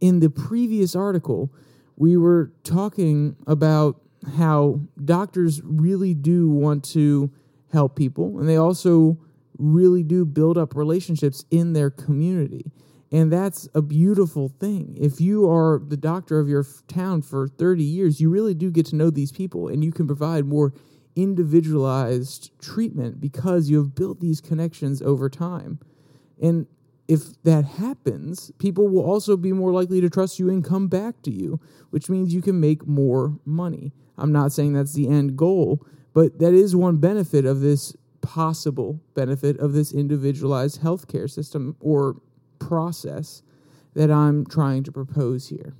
in 0.00 0.20
the 0.20 0.30
previous 0.30 0.94
article, 0.94 1.52
we 1.96 2.16
were 2.16 2.52
talking 2.64 3.36
about 3.46 4.00
how 4.36 4.80
doctors 5.04 5.60
really 5.64 6.14
do 6.14 6.48
want 6.48 6.84
to 6.84 7.30
help 7.72 7.96
people 7.96 8.38
and 8.38 8.48
they 8.48 8.56
also 8.56 9.18
really 9.58 10.02
do 10.02 10.24
build 10.24 10.58
up 10.58 10.74
relationships 10.74 11.44
in 11.50 11.72
their 11.72 11.90
community. 11.90 12.70
And 13.12 13.30
that's 13.30 13.68
a 13.74 13.82
beautiful 13.82 14.48
thing. 14.48 14.96
If 14.98 15.20
you 15.20 15.48
are 15.48 15.82
the 15.86 15.98
doctor 15.98 16.40
of 16.40 16.48
your 16.48 16.64
town 16.88 17.20
for 17.20 17.46
30 17.46 17.84
years, 17.84 18.20
you 18.20 18.30
really 18.30 18.54
do 18.54 18.70
get 18.70 18.86
to 18.86 18.96
know 18.96 19.10
these 19.10 19.30
people 19.30 19.68
and 19.68 19.84
you 19.84 19.92
can 19.92 20.06
provide 20.06 20.46
more 20.46 20.72
individualized 21.14 22.50
treatment 22.58 23.20
because 23.20 23.68
you 23.68 23.76
have 23.76 23.94
built 23.94 24.20
these 24.20 24.40
connections 24.40 25.02
over 25.02 25.28
time. 25.28 25.78
And 26.40 26.66
if 27.06 27.42
that 27.42 27.66
happens, 27.66 28.50
people 28.58 28.88
will 28.88 29.04
also 29.04 29.36
be 29.36 29.52
more 29.52 29.72
likely 29.72 30.00
to 30.00 30.08
trust 30.08 30.38
you 30.38 30.48
and 30.48 30.64
come 30.64 30.88
back 30.88 31.20
to 31.22 31.30
you, 31.30 31.60
which 31.90 32.08
means 32.08 32.32
you 32.32 32.40
can 32.40 32.58
make 32.58 32.86
more 32.86 33.38
money. 33.44 33.92
I'm 34.16 34.32
not 34.32 34.52
saying 34.52 34.72
that's 34.72 34.94
the 34.94 35.08
end 35.08 35.36
goal, 35.36 35.86
but 36.14 36.38
that 36.38 36.54
is 36.54 36.74
one 36.74 36.96
benefit 36.96 37.44
of 37.44 37.60
this 37.60 37.94
possible 38.22 39.00
benefit 39.14 39.58
of 39.58 39.74
this 39.74 39.92
individualized 39.92 40.80
healthcare 40.80 41.28
system 41.28 41.76
or 41.80 42.16
process 42.66 43.42
that 43.94 44.10
I'm 44.10 44.46
trying 44.46 44.84
to 44.84 44.92
propose 44.92 45.48
here. 45.48 45.74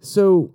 So 0.00 0.52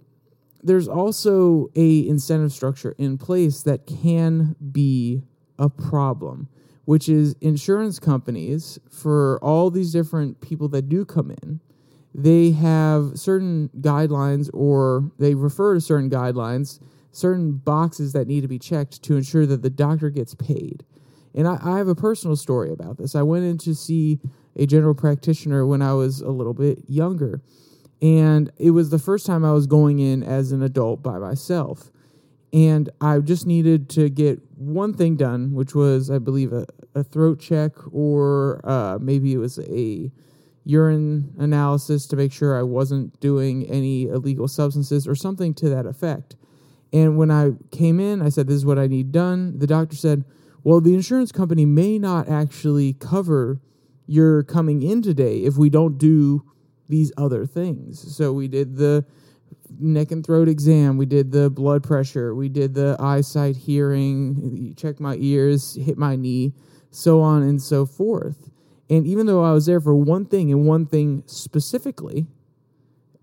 there's 0.62 0.88
also 0.88 1.69
a 1.75 2.07
incentive 2.07 2.51
structure 2.51 2.95
in 2.97 3.17
place 3.17 3.63
that 3.63 3.86
can 3.86 4.55
be 4.71 5.23
a 5.57 5.69
problem 5.69 6.49
which 6.88 7.10
is 7.10 7.36
insurance 7.41 7.99
companies 7.99 8.79
for 8.89 9.39
all 9.43 9.69
these 9.69 9.91
different 9.91 10.39
people 10.39 10.69
that 10.69 10.88
do 10.88 11.03
come 11.03 11.29
in. 11.43 11.60
They 12.15 12.51
have 12.51 13.19
certain 13.19 13.69
guidelines 13.81 14.49
or 14.53 15.12
they 15.19 15.36
refer 15.36 15.73
to 15.73 15.81
certain 15.81 16.10
guidelines, 16.10 16.79
certain 17.12 17.57
boxes 17.57 18.13
that 18.13 18.25
need 18.25 18.39
to 18.39 18.47
be 18.47 18.57
checked 18.57 19.03
to 19.03 19.17
ensure 19.17 19.45
that 19.47 19.63
the 19.63 19.69
doctor 19.69 20.10
gets 20.10 20.33
paid. 20.33 20.86
And 21.36 21.45
I, 21.45 21.60
I 21.62 21.77
have 21.77 21.89
a 21.89 21.93
personal 21.93 22.38
story 22.38 22.71
about 22.71 22.97
this. 22.97 23.15
I 23.15 23.21
went 23.21 23.43
in 23.43 23.57
to 23.60 23.75
see 23.75 24.21
a 24.58 24.65
general 24.65 24.96
practitioner 24.96 25.65
when 25.65 25.82
I 25.82 25.93
was 25.93 26.20
a 26.22 26.30
little 26.30 26.54
bit 26.54 26.80
younger. 26.88 27.41
And 28.02 28.52
it 28.58 28.72
was 28.72 28.89
the 28.89 29.00
first 29.00 29.26
time 29.26 29.46
I 29.46 29.54
was 29.54 29.67
going 29.67 30.00
in 30.00 30.24
as 30.24 30.52
an 30.52 30.62
adult 30.62 31.02
by 31.02 31.17
myself. 31.17 31.91
And 32.54 32.89
I 33.02 33.20
just 33.20 33.46
needed 33.46 33.89
to 33.91 34.10
get 34.10 34.39
one 34.56 34.93
thing 34.93 35.15
done, 35.15 35.54
which 35.54 35.76
was, 35.76 36.10
I 36.10 36.17
believe, 36.17 36.54
a, 36.54 36.65
a 36.96 37.04
throat 37.04 37.39
check, 37.39 37.72
or 37.91 38.62
uh, 38.63 38.98
maybe 39.02 39.34
it 39.34 39.38
was 39.38 39.60
a 39.60 40.12
urine 40.63 41.34
analysis 41.38 42.08
to 42.08 42.15
make 42.15 42.32
sure 42.32 42.58
I 42.58 42.63
wasn't 42.63 43.20
doing 43.20 43.65
any 43.67 44.08
illegal 44.08 44.48
substances 44.48 45.08
or 45.08 45.15
something 45.15 45.54
to 45.56 45.70
that 45.70 45.86
effect. 45.86 46.36
And 46.93 47.17
when 47.17 47.32
I 47.32 47.52
came 47.72 48.00
in, 48.00 48.22
I 48.22 48.30
said, 48.30 48.48
This 48.48 48.58
is 48.58 48.65
what 48.65 48.80
I 48.80 48.88
need 48.88 49.12
done. 49.12 49.60
The 49.60 49.67
doctor 49.67 49.96
said, 49.96 50.24
Well, 50.63 50.82
the 50.82 50.93
insurance 50.93 51.32
company 51.32 51.65
may 51.65 52.00
not 52.00 52.30
actually 52.30 52.93
cover 52.93 53.60
your 54.08 54.43
coming 54.43 54.82
in 54.82 55.02
today 55.02 55.39
if 55.39 55.58
we 55.58 55.70
don't 55.70 55.98
do 55.98 56.43
these 56.89 57.12
other 57.17 57.46
things. 57.46 58.15
So 58.15 58.34
we 58.34 58.48
did 58.48 58.78
the 58.78 59.06
neck 59.80 60.12
and 60.12 60.26
throat 60.26 60.48
exam, 60.48 60.98
we 60.98 61.06
did 61.06 61.32
the 61.32 61.50
blood 61.50 61.84
pressure, 61.84 62.34
we 62.34 62.50
did 62.50 62.74
the 62.74 62.96
eyesight, 63.00 63.58
hearing, 63.58 64.74
check 64.78 65.00
my 65.00 65.17
ears, 65.20 65.76
hit 65.76 65.98
my 65.98 66.15
knee, 66.15 66.54
so 66.89 67.22
on 67.22 67.43
and 67.43 67.62
so 67.62 67.86
forth. 67.86 68.50
And 68.89 69.06
even 69.06 69.26
though 69.26 69.43
I 69.43 69.52
was 69.52 69.65
there 69.65 69.82
for 69.82 69.93
one 69.93 70.26
thing 70.26 70.52
and 70.52 70.65
one 70.65 70.86
thing 70.86 71.24
specifically, 71.26 72.26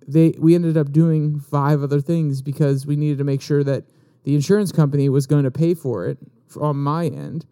they 0.06 0.34
we 0.38 0.54
ended 0.54 0.76
up 0.76 0.92
doing 0.92 1.40
five 1.40 1.82
other 1.82 2.00
things 2.00 2.42
because 2.42 2.86
we 2.86 2.96
needed 2.96 3.18
to 3.18 3.24
make 3.24 3.40
sure 3.40 3.64
that 3.64 3.84
the 4.24 4.34
insurance 4.34 4.70
company 4.70 5.08
was 5.08 5.26
going 5.26 5.44
to 5.44 5.50
pay 5.50 5.72
for 5.72 6.06
it 6.06 6.18
on 6.60 6.76
my 6.76 7.06
end. 7.06 7.46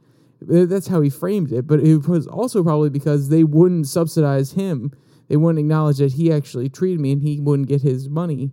That's 0.46 0.88
how 0.88 1.00
he 1.00 1.10
framed 1.10 1.52
it, 1.52 1.66
but 1.66 1.80
it 1.80 2.06
was 2.08 2.26
also 2.26 2.62
probably 2.62 2.90
because 2.90 3.28
they 3.28 3.44
wouldn't 3.44 3.88
subsidize 3.88 4.52
him 4.52 4.92
they 5.32 5.38
wouldn't 5.38 5.60
acknowledge 5.60 5.96
that 5.96 6.12
he 6.12 6.30
actually 6.30 6.68
treated 6.68 7.00
me 7.00 7.12
and 7.12 7.22
he 7.22 7.40
wouldn't 7.40 7.66
get 7.66 7.80
his 7.80 8.06
money 8.06 8.52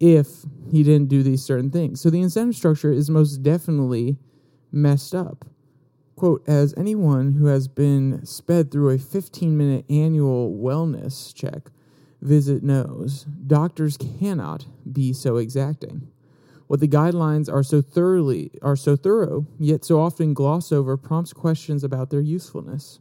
if 0.00 0.44
he 0.68 0.82
didn't 0.82 1.08
do 1.08 1.22
these 1.22 1.44
certain 1.44 1.70
things. 1.70 2.00
So 2.00 2.10
the 2.10 2.20
incentive 2.20 2.56
structure 2.56 2.90
is 2.90 3.08
most 3.08 3.44
definitely 3.44 4.18
messed 4.72 5.14
up. 5.14 5.44
Quote, 6.16 6.42
as 6.48 6.74
anyone 6.76 7.34
who 7.34 7.46
has 7.46 7.68
been 7.68 8.26
sped 8.26 8.72
through 8.72 8.90
a 8.90 8.98
15 8.98 9.56
minute 9.56 9.84
annual 9.88 10.52
wellness 10.52 11.32
check 11.32 11.70
visit 12.20 12.64
knows, 12.64 13.24
doctors 13.46 13.96
cannot 13.96 14.66
be 14.92 15.12
so 15.12 15.36
exacting. 15.36 16.08
What 16.70 16.78
the 16.78 16.86
guidelines 16.86 17.52
are 17.52 17.64
so 17.64 17.82
thoroughly 17.82 18.52
are 18.62 18.76
so 18.76 18.94
thorough, 18.94 19.44
yet 19.58 19.84
so 19.84 20.00
often 20.00 20.34
gloss 20.34 20.70
over, 20.70 20.96
prompts 20.96 21.32
questions 21.32 21.82
about 21.82 22.10
their 22.10 22.20
usefulness. 22.20 23.00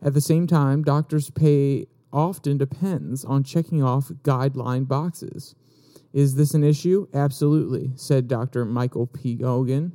At 0.00 0.14
the 0.14 0.22
same 0.22 0.46
time, 0.46 0.82
doctors 0.82 1.28
pay 1.28 1.88
often 2.10 2.56
depends 2.56 3.22
on 3.22 3.44
checking 3.44 3.82
off 3.82 4.08
guideline 4.22 4.88
boxes. 4.88 5.54
Is 6.14 6.36
this 6.36 6.54
an 6.54 6.64
issue? 6.64 7.06
Absolutely, 7.12 7.90
said 7.96 8.28
Dr. 8.28 8.64
Michael 8.64 9.08
P. 9.08 9.36
Gogan, 9.36 9.92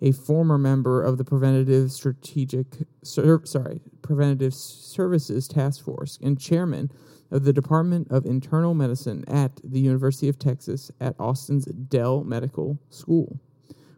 a 0.00 0.12
former 0.12 0.56
member 0.56 1.02
of 1.02 1.18
the 1.18 1.24
Preventative 1.24 1.90
Strategic 1.90 2.66
sorry, 3.02 3.80
Preventative 4.02 4.54
Services 4.54 5.48
Task 5.48 5.84
Force 5.84 6.16
and 6.22 6.38
chairman 6.38 6.92
of 7.32 7.44
the 7.44 7.52
Department 7.52 8.06
of 8.10 8.26
Internal 8.26 8.74
Medicine 8.74 9.24
at 9.26 9.60
the 9.64 9.80
University 9.80 10.28
of 10.28 10.38
Texas 10.38 10.90
at 11.00 11.16
Austin's 11.18 11.64
Dell 11.64 12.22
Medical 12.22 12.78
School. 12.90 13.40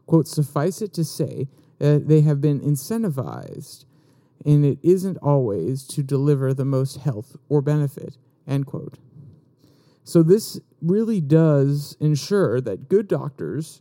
Quote, 0.07 0.29
suffice 0.29 0.81
it 0.81 0.95
to 0.95 1.05
say 1.05 1.49
that 1.79 2.09
they 2.09 2.21
have 2.21 2.41
been 2.41 2.61
incentivized 2.61 3.85
and 4.45 4.65
it 4.65 4.79
isn't 4.83 5.17
always 5.19 5.87
to 5.89 6.03
deliver 6.03 6.55
the 6.55 6.65
most 6.65 6.99
health 6.99 7.37
or 7.49 7.61
benefit. 7.61 8.17
End 8.47 8.67
quote. 8.67 8.99
So 10.05 10.23
this 10.23 10.61
really 10.83 11.21
does 11.21 11.97
ensure 11.99 12.61
that 12.61 12.89
good 12.89 13.09
doctors 13.09 13.81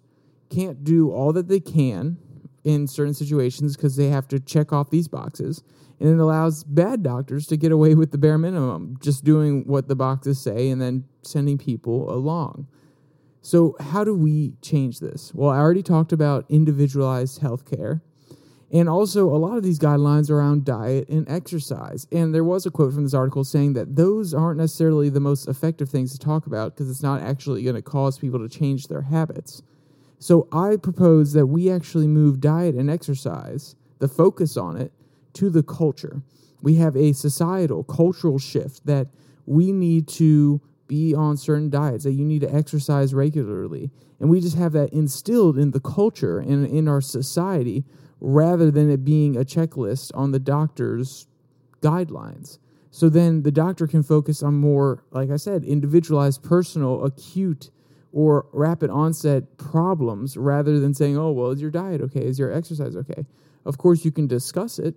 can't 0.49 0.83
do 0.83 1.11
all 1.11 1.33
that 1.33 1.47
they 1.47 1.59
can 1.59 2.17
in 2.63 2.87
certain 2.87 3.13
situations 3.13 3.75
because 3.75 3.97
they 3.97 4.07
have 4.07 4.27
to 4.29 4.39
check 4.39 4.71
off 4.71 4.89
these 4.89 5.07
boxes. 5.07 5.63
And 6.03 6.11
it 6.11 6.19
allows 6.21 6.65
bad 6.65 7.01
doctors 7.01 7.47
to 7.47 7.55
get 7.55 7.71
away 7.71 7.95
with 7.95 8.11
the 8.11 8.17
bare 8.17 8.37
minimum, 8.37 8.97
just 8.99 9.23
doing 9.23 9.65
what 9.65 9.87
the 9.87 9.95
boxes 9.95 10.37
say 10.37 10.69
and 10.69 10.81
then 10.81 11.05
sending 11.21 11.57
people 11.57 12.13
along. 12.13 12.67
So, 13.41 13.77
how 13.79 14.03
do 14.03 14.13
we 14.13 14.55
change 14.61 14.99
this? 14.99 15.33
Well, 15.33 15.49
I 15.49 15.59
already 15.59 15.81
talked 15.81 16.11
about 16.11 16.43
individualized 16.49 17.39
healthcare. 17.39 18.01
And 18.69 18.89
also, 18.89 19.29
a 19.29 19.37
lot 19.37 19.55
of 19.55 19.63
these 19.63 19.79
guidelines 19.79 20.29
around 20.29 20.65
diet 20.65 21.07
and 21.07 21.29
exercise. 21.29 22.05
And 22.11 22.35
there 22.35 22.43
was 22.43 22.65
a 22.65 22.71
quote 22.71 22.93
from 22.93 23.03
this 23.03 23.13
article 23.13 23.45
saying 23.45 23.71
that 23.73 23.95
those 23.95 24.33
aren't 24.33 24.59
necessarily 24.59 25.07
the 25.07 25.21
most 25.21 25.47
effective 25.47 25.89
things 25.89 26.11
to 26.11 26.19
talk 26.19 26.47
about 26.47 26.75
because 26.75 26.89
it's 26.89 27.03
not 27.03 27.21
actually 27.21 27.63
going 27.63 27.77
to 27.77 27.81
cause 27.81 28.19
people 28.19 28.39
to 28.39 28.49
change 28.49 28.87
their 28.87 29.03
habits. 29.03 29.61
So 30.19 30.49
I 30.51 30.75
propose 30.75 31.31
that 31.31 31.47
we 31.47 31.71
actually 31.71 32.07
move 32.07 32.41
diet 32.41 32.75
and 32.75 32.89
exercise, 32.89 33.77
the 33.99 34.09
focus 34.09 34.57
on 34.57 34.75
it, 34.75 34.91
to 35.33 35.49
the 35.49 35.63
culture. 35.63 36.21
We 36.61 36.75
have 36.75 36.95
a 36.95 37.13
societal, 37.13 37.83
cultural 37.83 38.39
shift 38.39 38.85
that 38.85 39.07
we 39.45 39.71
need 39.71 40.07
to 40.09 40.61
be 40.87 41.13
on 41.13 41.37
certain 41.37 41.69
diets, 41.69 42.03
that 42.03 42.13
you 42.13 42.25
need 42.25 42.41
to 42.41 42.53
exercise 42.53 43.13
regularly. 43.13 43.91
And 44.19 44.29
we 44.29 44.39
just 44.39 44.57
have 44.57 44.73
that 44.73 44.93
instilled 44.93 45.57
in 45.57 45.71
the 45.71 45.79
culture 45.79 46.39
and 46.39 46.65
in 46.65 46.87
our 46.87 47.01
society 47.01 47.83
rather 48.21 48.71
than 48.71 48.89
it 48.89 49.03
being 49.03 49.35
a 49.35 49.41
checklist 49.41 50.11
on 50.13 50.31
the 50.31 50.39
doctor's 50.39 51.27
guidelines. 51.81 52.57
So 52.89 53.09
then 53.09 53.41
the 53.43 53.51
doctor 53.51 53.87
can 53.87 54.03
focus 54.03 54.43
on 54.43 54.53
more, 54.53 55.03
like 55.11 55.31
I 55.31 55.35
said, 55.35 55.63
individualized, 55.63 56.43
personal, 56.43 57.03
acute, 57.03 57.71
or 58.11 58.45
rapid 58.53 58.91
onset 58.91 59.57
problems 59.57 60.37
rather 60.37 60.79
than 60.79 60.93
saying, 60.93 61.17
oh, 61.17 61.31
well, 61.31 61.49
is 61.49 61.59
your 61.59 61.71
diet 61.71 62.01
okay? 62.01 62.23
Is 62.23 62.37
your 62.37 62.53
exercise 62.53 62.95
okay? 62.95 63.25
Of 63.65 63.77
course, 63.77 64.05
you 64.05 64.11
can 64.11 64.27
discuss 64.27 64.77
it, 64.77 64.95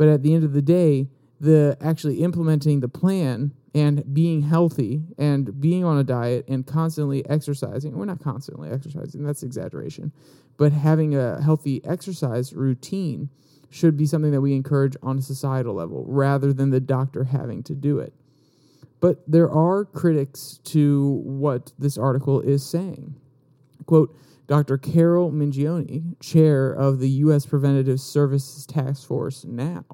but 0.00 0.08
at 0.08 0.22
the 0.22 0.32
end 0.32 0.44
of 0.44 0.54
the 0.54 0.62
day, 0.62 1.06
the 1.40 1.76
actually 1.78 2.22
implementing 2.22 2.80
the 2.80 2.88
plan 2.88 3.52
and 3.74 4.14
being 4.14 4.40
healthy 4.40 5.02
and 5.18 5.60
being 5.60 5.84
on 5.84 5.98
a 5.98 6.02
diet 6.02 6.48
and 6.48 6.66
constantly 6.66 7.22
exercising. 7.28 7.94
We're 7.94 8.06
not 8.06 8.24
constantly 8.24 8.70
exercising, 8.70 9.22
that's 9.22 9.42
exaggeration. 9.42 10.10
But 10.56 10.72
having 10.72 11.14
a 11.14 11.42
healthy 11.42 11.84
exercise 11.84 12.54
routine 12.54 13.28
should 13.68 13.98
be 13.98 14.06
something 14.06 14.30
that 14.32 14.40
we 14.40 14.54
encourage 14.54 14.96
on 15.02 15.18
a 15.18 15.22
societal 15.22 15.74
level 15.74 16.06
rather 16.08 16.54
than 16.54 16.70
the 16.70 16.80
doctor 16.80 17.24
having 17.24 17.62
to 17.64 17.74
do 17.74 17.98
it. 17.98 18.14
But 19.00 19.22
there 19.30 19.50
are 19.50 19.84
critics 19.84 20.60
to 20.64 21.20
what 21.26 21.74
this 21.78 21.98
article 21.98 22.40
is 22.40 22.66
saying. 22.66 23.16
Quote, 23.84 24.16
Dr. 24.50 24.78
Carol 24.78 25.30
Mangione, 25.30 26.18
chair 26.18 26.72
of 26.72 26.98
the 26.98 27.08
U.S. 27.08 27.46
Preventative 27.46 28.00
Services 28.00 28.66
Task 28.66 29.06
Force 29.06 29.44
now, 29.44 29.84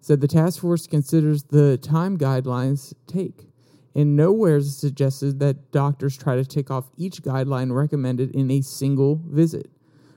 said 0.00 0.22
the 0.22 0.26
task 0.26 0.62
force 0.62 0.86
considers 0.86 1.42
the 1.42 1.76
time 1.76 2.16
guidelines 2.16 2.94
take. 3.06 3.48
And 3.94 4.16
nowhere 4.16 4.56
is 4.56 4.74
suggested 4.74 5.38
that 5.40 5.70
doctors 5.70 6.16
try 6.16 6.36
to 6.36 6.46
tick 6.46 6.70
off 6.70 6.88
each 6.96 7.20
guideline 7.20 7.74
recommended 7.74 8.34
in 8.34 8.50
a 8.50 8.62
single 8.62 9.20
visit. 9.28 9.70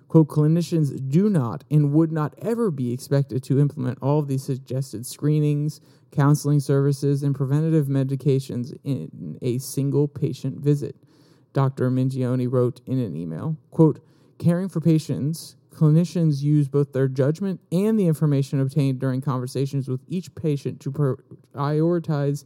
Quote, 0.08 0.30
clinicians 0.30 0.98
do 1.10 1.30
not 1.30 1.66
and 1.70 1.92
would 1.92 2.14
not 2.14 2.36
ever 2.42 2.72
be 2.72 2.94
expected 2.94 3.44
to 3.44 3.60
implement 3.60 4.00
all 4.02 4.20
of 4.20 4.30
these 4.30 4.46
suggested 4.46 5.06
screenings, 5.06 5.82
counseling 6.10 6.62
services, 6.62 7.22
and 7.22 7.36
preventative 7.36 7.88
medications 7.88 8.78
in 8.86 9.38
a 9.42 9.58
single 9.58 10.08
patient 10.08 10.60
visit. 10.60 10.96
Dr. 11.54 11.90
Mangione 11.90 12.52
wrote 12.52 12.82
in 12.86 13.00
an 13.00 13.16
email, 13.16 13.58
quote, 13.72 14.00
caring 14.40 14.68
for 14.68 14.82
patients 14.82 15.56
clinicians 15.74 16.42
use 16.42 16.68
both 16.68 16.94
their 16.94 17.08
judgment 17.08 17.60
and 17.72 18.00
the 18.00 18.08
information 18.08 18.60
obtained 18.60 19.00
during 19.00 19.22
conversations 19.22 19.88
with 19.88 20.02
each 20.08 20.34
patient 20.36 20.80
to 20.82 20.92
prioritize 20.92 22.46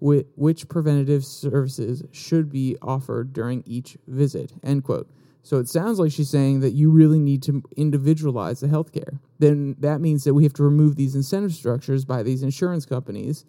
which 0.00 0.68
preventative 0.68 1.24
services 1.24 2.02
should 2.12 2.50
be 2.50 2.76
offered 2.82 3.32
during 3.32 3.62
each 3.64 3.96
visit. 4.06 4.52
End 4.62 4.84
quote. 4.84 5.08
So 5.42 5.58
it 5.58 5.68
sounds 5.68 5.98
like 5.98 6.12
she's 6.12 6.30
saying 6.30 6.60
that 6.60 6.72
you 6.72 6.90
really 6.90 7.18
need 7.18 7.42
to 7.44 7.62
individualize 7.76 8.60
the 8.60 8.66
healthcare. 8.66 9.18
Then 9.38 9.76
that 9.78 10.00
means 10.00 10.24
that 10.24 10.34
we 10.34 10.42
have 10.42 10.54
to 10.54 10.62
remove 10.62 10.96
these 10.96 11.14
incentive 11.14 11.52
structures 11.52 12.04
by 12.04 12.22
these 12.22 12.42
insurance 12.42 12.86
companies 12.86 13.44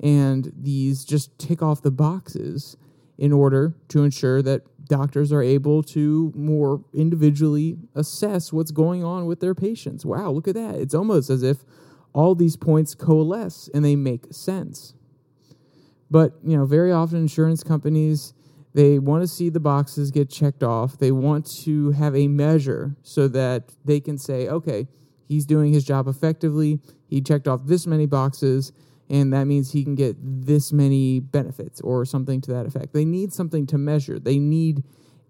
and 0.00 0.52
these 0.56 1.04
just 1.04 1.36
tick 1.38 1.62
off 1.62 1.82
the 1.82 1.90
boxes 1.90 2.76
in 3.18 3.32
order 3.32 3.74
to 3.88 4.04
ensure 4.04 4.42
that 4.42 4.62
doctors 4.88 5.32
are 5.32 5.42
able 5.42 5.82
to 5.82 6.32
more 6.34 6.84
individually 6.92 7.76
assess 7.94 8.52
what's 8.52 8.70
going 8.70 9.02
on 9.02 9.26
with 9.26 9.40
their 9.40 9.54
patients. 9.54 10.04
Wow, 10.04 10.30
look 10.30 10.46
at 10.46 10.54
that. 10.54 10.76
It's 10.76 10.94
almost 10.94 11.30
as 11.30 11.42
if 11.42 11.58
all 12.12 12.34
these 12.34 12.56
points 12.56 12.94
coalesce 12.94 13.68
and 13.74 13.84
they 13.84 13.96
make 13.96 14.26
sense. 14.30 14.94
But, 16.10 16.34
you 16.44 16.56
know, 16.56 16.66
very 16.66 16.92
often 16.92 17.18
insurance 17.18 17.64
companies 17.64 18.32
they 18.76 18.98
want 18.98 19.22
to 19.22 19.26
see 19.26 19.48
the 19.48 19.58
boxes 19.58 20.10
get 20.10 20.28
checked 20.28 20.62
off. 20.62 20.98
They 20.98 21.10
want 21.10 21.46
to 21.62 21.92
have 21.92 22.14
a 22.14 22.28
measure 22.28 22.94
so 23.00 23.26
that 23.28 23.72
they 23.86 24.00
can 24.00 24.18
say, 24.18 24.48
okay, 24.48 24.86
he's 25.26 25.46
doing 25.46 25.72
his 25.72 25.82
job 25.82 26.06
effectively. 26.06 26.80
He 27.08 27.22
checked 27.22 27.48
off 27.48 27.62
this 27.64 27.86
many 27.86 28.04
boxes 28.04 28.72
and 29.08 29.32
that 29.32 29.44
means 29.46 29.72
he 29.72 29.84
can 29.84 29.94
get 29.94 30.16
this 30.20 30.72
many 30.72 31.20
benefits 31.20 31.80
or 31.80 32.04
something 32.04 32.40
to 32.42 32.52
that 32.52 32.66
effect. 32.66 32.92
They 32.92 33.04
need 33.04 33.32
something 33.32 33.66
to 33.68 33.78
measure. 33.78 34.18
They 34.18 34.38
need 34.38 34.82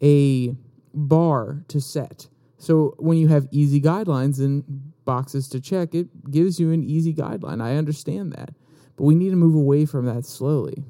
a 0.03 0.55
bar 0.95 1.65
to 1.69 1.81
set. 1.81 2.29
So 2.59 2.95
when 2.99 3.19
you 3.19 3.29
have 3.29 3.47
easy 3.51 3.81
guidelines 3.81 4.39
and 4.39 4.65
boxes 5.05 5.49
to 5.49 5.61
check, 5.61 5.95
it 5.95 6.31
gives 6.31 6.59
you 6.59 6.73
an 6.73 6.83
easy 6.83 7.13
guideline. 7.13 7.63
I 7.63 7.77
understand 7.77 8.33
that. 8.33 8.55
But 8.97 9.05
we 9.05 9.15
need 9.15 9.31
to 9.31 9.37
move 9.37 9.55
away 9.55 9.85
from 9.85 10.07
that 10.07 10.25
slowly. 10.25 10.85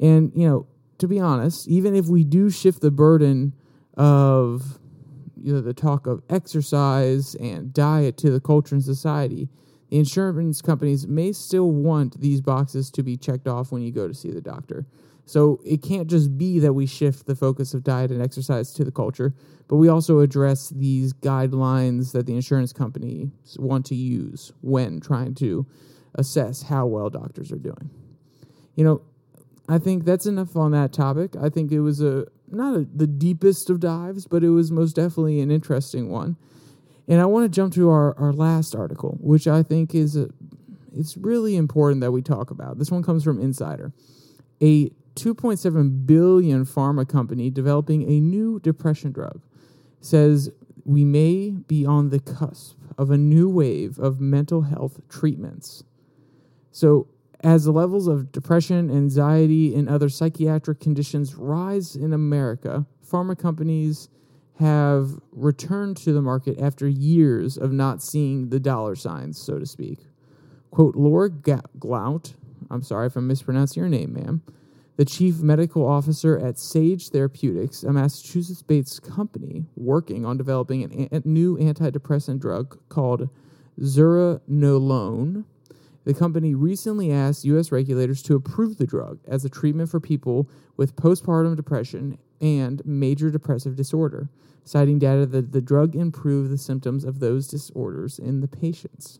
And, 0.00 0.32
you 0.34 0.48
know, 0.48 0.66
to 0.98 1.06
be 1.06 1.20
honest, 1.20 1.68
even 1.68 1.94
if 1.94 2.06
we 2.06 2.24
do 2.24 2.50
shift 2.50 2.80
the 2.80 2.90
burden 2.90 3.52
of 3.96 4.78
you 5.36 5.52
know 5.52 5.60
the 5.60 5.74
talk 5.74 6.06
of 6.06 6.22
exercise 6.30 7.34
and 7.36 7.72
diet 7.72 8.16
to 8.16 8.30
the 8.30 8.40
culture 8.40 8.74
and 8.74 8.82
society, 8.82 9.48
insurance 9.98 10.60
companies 10.60 11.06
may 11.06 11.32
still 11.32 11.70
want 11.70 12.20
these 12.20 12.40
boxes 12.40 12.90
to 12.90 13.02
be 13.02 13.16
checked 13.16 13.46
off 13.46 13.70
when 13.70 13.82
you 13.82 13.92
go 13.92 14.08
to 14.08 14.14
see 14.14 14.30
the 14.30 14.40
doctor. 14.40 14.86
So 15.26 15.60
it 15.64 15.82
can't 15.82 16.08
just 16.08 16.36
be 16.36 16.58
that 16.58 16.74
we 16.74 16.86
shift 16.86 17.26
the 17.26 17.34
focus 17.34 17.72
of 17.72 17.82
diet 17.82 18.10
and 18.10 18.20
exercise 18.20 18.72
to 18.74 18.84
the 18.84 18.90
culture, 18.90 19.32
but 19.68 19.76
we 19.76 19.88
also 19.88 20.20
address 20.20 20.68
these 20.68 21.14
guidelines 21.14 22.12
that 22.12 22.26
the 22.26 22.34
insurance 22.34 22.72
companies 22.72 23.30
want 23.58 23.86
to 23.86 23.94
use 23.94 24.52
when 24.60 25.00
trying 25.00 25.34
to 25.36 25.66
assess 26.14 26.62
how 26.62 26.86
well 26.86 27.08
doctors 27.08 27.50
are 27.50 27.58
doing. 27.58 27.90
You 28.74 28.84
know, 28.84 29.02
I 29.68 29.78
think 29.78 30.04
that's 30.04 30.26
enough 30.26 30.56
on 30.56 30.72
that 30.72 30.92
topic. 30.92 31.34
I 31.40 31.48
think 31.48 31.72
it 31.72 31.80
was 31.80 32.02
a 32.02 32.26
not 32.50 32.76
a, 32.76 32.86
the 32.94 33.06
deepest 33.06 33.70
of 33.70 33.80
dives, 33.80 34.26
but 34.26 34.44
it 34.44 34.50
was 34.50 34.70
most 34.70 34.96
definitely 34.96 35.40
an 35.40 35.50
interesting 35.50 36.10
one. 36.10 36.36
And 37.06 37.20
I 37.20 37.26
want 37.26 37.44
to 37.44 37.54
jump 37.54 37.74
to 37.74 37.90
our, 37.90 38.18
our 38.18 38.32
last 38.32 38.74
article, 38.74 39.18
which 39.20 39.46
I 39.46 39.62
think 39.62 39.94
is 39.94 40.16
a, 40.16 40.28
it's 40.96 41.16
really 41.16 41.56
important 41.56 42.00
that 42.00 42.12
we 42.12 42.22
talk 42.22 42.50
about. 42.50 42.78
This 42.78 42.90
one 42.90 43.02
comes 43.02 43.22
from 43.24 43.40
Insider. 43.40 43.92
A 44.62 44.90
2.7 45.16 46.06
billion 46.06 46.64
pharma 46.64 47.08
company 47.08 47.50
developing 47.50 48.02
a 48.10 48.20
new 48.20 48.58
depression 48.60 49.12
drug 49.12 49.40
says 50.00 50.50
we 50.84 51.04
may 51.04 51.50
be 51.50 51.86
on 51.86 52.10
the 52.10 52.20
cusp 52.20 52.76
of 52.98 53.10
a 53.10 53.18
new 53.18 53.48
wave 53.48 53.98
of 53.98 54.20
mental 54.20 54.62
health 54.62 55.00
treatments. 55.08 55.84
So, 56.70 57.08
as 57.42 57.64
the 57.64 57.72
levels 57.72 58.06
of 58.08 58.32
depression, 58.32 58.90
anxiety, 58.90 59.74
and 59.74 59.88
other 59.88 60.08
psychiatric 60.08 60.80
conditions 60.80 61.34
rise 61.34 61.94
in 61.94 62.14
America, 62.14 62.86
pharma 63.06 63.38
companies 63.38 64.08
have 64.60 65.18
returned 65.32 65.96
to 65.96 66.12
the 66.12 66.22
market 66.22 66.58
after 66.60 66.86
years 66.86 67.56
of 67.56 67.72
not 67.72 68.02
seeing 68.02 68.50
the 68.50 68.60
dollar 68.60 68.94
signs, 68.94 69.38
so 69.38 69.58
to 69.58 69.66
speak. 69.66 69.98
Quote, 70.70 70.94
Laura 70.94 71.30
Glout, 71.30 72.34
I'm 72.70 72.82
sorry 72.82 73.06
if 73.06 73.16
I'm 73.16 73.26
mispronouncing 73.26 73.80
your 73.80 73.88
name, 73.88 74.12
ma'am, 74.12 74.42
the 74.96 75.04
chief 75.04 75.40
medical 75.40 75.84
officer 75.86 76.38
at 76.38 76.58
Sage 76.58 77.08
Therapeutics, 77.08 77.82
a 77.82 77.92
Massachusetts 77.92 78.62
based 78.62 79.02
company 79.02 79.66
working 79.76 80.24
on 80.24 80.36
developing 80.36 80.84
an 80.84 81.08
a 81.10 81.26
new 81.28 81.56
antidepressant 81.58 82.38
drug 82.40 82.78
called 82.88 83.28
zuranolone. 83.80 85.44
The 86.04 86.14
company 86.14 86.54
recently 86.54 87.10
asked 87.10 87.44
U.S. 87.46 87.72
regulators 87.72 88.22
to 88.24 88.36
approve 88.36 88.76
the 88.76 88.86
drug 88.86 89.18
as 89.26 89.44
a 89.44 89.48
treatment 89.48 89.90
for 89.90 90.00
people 90.00 90.48
with 90.76 90.96
postpartum 90.96 91.56
depression 91.56 92.18
and 92.44 92.84
major 92.84 93.30
depressive 93.30 93.74
disorder, 93.74 94.28
citing 94.64 94.98
data 94.98 95.24
that 95.24 95.52
the 95.52 95.62
drug 95.62 95.96
improved 95.96 96.50
the 96.50 96.58
symptoms 96.58 97.02
of 97.02 97.18
those 97.18 97.48
disorders 97.48 98.18
in 98.18 98.40
the 98.40 98.48
patients. 98.48 99.18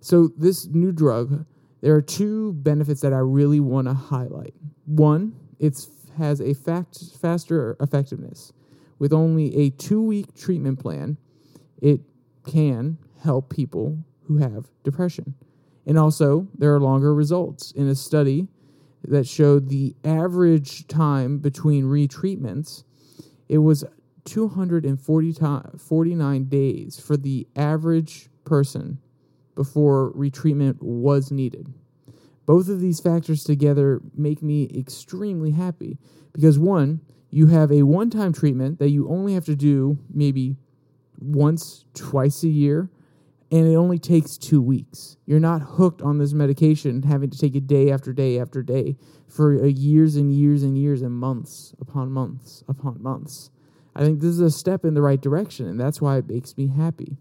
So, 0.00 0.32
this 0.36 0.66
new 0.66 0.90
drug, 0.90 1.46
there 1.80 1.94
are 1.94 2.02
two 2.02 2.54
benefits 2.54 3.02
that 3.02 3.12
I 3.12 3.18
really 3.18 3.60
want 3.60 3.86
to 3.86 3.94
highlight. 3.94 4.54
One, 4.84 5.36
it 5.60 5.86
has 6.18 6.40
a 6.40 6.54
fact, 6.54 6.98
faster 7.20 7.76
effectiveness. 7.80 8.52
With 8.98 9.12
only 9.12 9.56
a 9.56 9.70
two 9.70 10.02
week 10.02 10.34
treatment 10.34 10.80
plan, 10.80 11.18
it 11.80 12.00
can 12.44 12.98
help 13.22 13.48
people 13.48 14.04
who 14.24 14.38
have 14.38 14.66
depression. 14.82 15.34
And 15.86 15.96
also, 15.96 16.48
there 16.58 16.74
are 16.74 16.80
longer 16.80 17.14
results. 17.14 17.70
In 17.72 17.86
a 17.88 17.94
study 17.94 18.48
that 19.04 19.26
showed 19.26 19.68
the 19.68 19.94
average 20.04 20.86
time 20.86 21.38
between 21.38 21.84
retreatments, 21.84 22.84
it 23.48 23.58
was 23.58 23.84
249 24.24 26.44
days 26.44 27.00
for 27.00 27.16
the 27.16 27.48
average 27.56 28.28
person 28.44 28.98
before 29.54 30.12
retreatment 30.12 30.76
was 30.80 31.30
needed. 31.30 31.72
Both 32.46 32.68
of 32.68 32.80
these 32.80 33.00
factors 33.00 33.44
together 33.44 34.00
make 34.14 34.42
me 34.42 34.68
extremely 34.74 35.52
happy 35.52 35.98
because 36.32 36.58
one, 36.58 37.00
you 37.30 37.46
have 37.46 37.70
a 37.70 37.82
one 37.82 38.10
time 38.10 38.32
treatment 38.32 38.78
that 38.78 38.90
you 38.90 39.08
only 39.08 39.34
have 39.34 39.44
to 39.44 39.54
do 39.54 39.98
maybe 40.12 40.56
once, 41.18 41.84
twice 41.94 42.42
a 42.42 42.48
year 42.48 42.90
and 43.50 43.66
it 43.66 43.74
only 43.74 43.98
takes 43.98 44.38
two 44.38 44.62
weeks. 44.62 45.16
You're 45.26 45.40
not 45.40 45.62
hooked 45.62 46.02
on 46.02 46.18
this 46.18 46.32
medication, 46.32 47.02
having 47.02 47.30
to 47.30 47.38
take 47.38 47.56
it 47.56 47.66
day 47.66 47.90
after 47.90 48.12
day 48.12 48.38
after 48.38 48.62
day 48.62 48.96
for 49.28 49.60
uh, 49.60 49.66
years 49.66 50.16
and 50.16 50.32
years 50.32 50.62
and 50.62 50.78
years 50.78 51.02
and 51.02 51.12
months 51.12 51.74
upon 51.80 52.12
months 52.12 52.62
upon 52.68 53.02
months. 53.02 53.50
I 53.94 54.04
think 54.04 54.20
this 54.20 54.30
is 54.30 54.40
a 54.40 54.50
step 54.50 54.84
in 54.84 54.94
the 54.94 55.02
right 55.02 55.20
direction, 55.20 55.66
and 55.66 55.80
that's 55.80 56.00
why 56.00 56.16
it 56.16 56.28
makes 56.28 56.56
me 56.56 56.68
happy. 56.68 57.16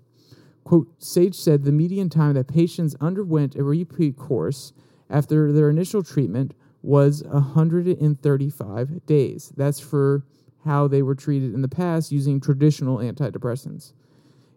Quote 0.64 0.88
Sage 1.00 1.36
said 1.36 1.64
the 1.64 1.72
median 1.72 2.10
time 2.10 2.36
that 2.36 2.48
patients 2.48 2.96
underwent 3.02 3.56
a 3.56 3.64
repeat 3.64 4.18
course 4.18 4.72
after 5.10 5.52
their 5.52 5.70
initial 5.70 6.04
treatment 6.04 6.54
was 6.84 7.24
135 7.24 9.06
days. 9.06 9.52
That's 9.58 9.80
for 9.80 10.24
how 10.66 10.88
they 10.88 11.02
were 11.02 11.16
treated 11.16 11.54
in 11.54 11.64
the 11.64 11.68
past 11.68 12.12
using 12.12 12.40
traditional 12.40 12.98
antidepressants. 12.98 13.94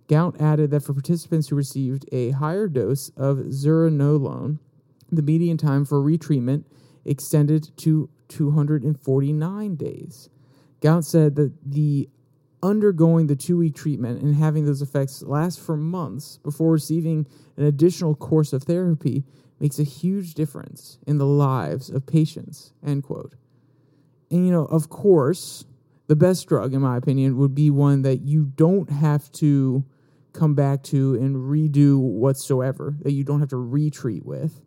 Gault 0.09 0.41
added 0.41 0.71
that 0.71 0.83
for 0.83 0.93
participants 0.93 1.49
who 1.49 1.57
received 1.57 2.07
a 2.13 2.31
higher 2.31 2.69
dose 2.69 3.11
of 3.17 3.39
zuranolone, 3.39 4.59
the 5.11 5.23
median 5.23 5.57
time 5.57 5.85
for 5.85 6.03
retreatment 6.03 6.65
extended 7.05 7.71
to 7.79 8.09
249 8.29 9.77
days. 9.77 10.29
Gault 10.81 11.05
said 11.05 11.37
that 11.37 11.53
the 11.65 12.09
undergoing 12.63 13.27
the 13.27 13.37
two 13.37 13.59
week 13.59 13.75
treatment 13.75 14.23
and 14.23 14.37
having 14.37 14.65
those 14.65 14.83
effects 14.83 15.23
last 15.23 15.61
for 15.61 15.77
months 15.77 16.39
before 16.45 16.73
receiving 16.73 17.27
an 17.57 17.65
additional 17.65 18.15
course 18.15 18.53
of 18.53 18.63
therapy 18.63 19.25
makes 19.59 19.79
a 19.79 19.85
huge 19.85 20.35
difference 20.35 20.99
in 21.07 21.19
the 21.19 21.27
lives 21.27 21.91
of 21.91 22.07
patients. 22.07 22.73
End 22.85 23.03
quote. 23.03 23.35
And 24.31 24.47
you 24.47 24.53
know, 24.53 24.65
of 24.65 24.89
course, 24.89 25.65
the 26.07 26.17
best 26.17 26.47
drug, 26.49 26.75
in 26.75 26.81
my 26.81 26.97
opinion, 26.97 27.37
would 27.37 27.55
be 27.55 27.71
one 27.71 28.03
that 28.03 28.23
you 28.23 28.45
don't 28.45 28.91
have 28.91 29.31
to 29.33 29.85
come 30.33 30.55
back 30.55 30.83
to 30.85 31.15
and 31.15 31.37
redo 31.37 31.99
whatsoever, 31.99 32.97
that 33.03 33.13
you 33.13 33.25
don't 33.25 33.41
have 33.41 33.51
to 33.51 33.57
retreat 33.57 34.25
with. 34.25 34.61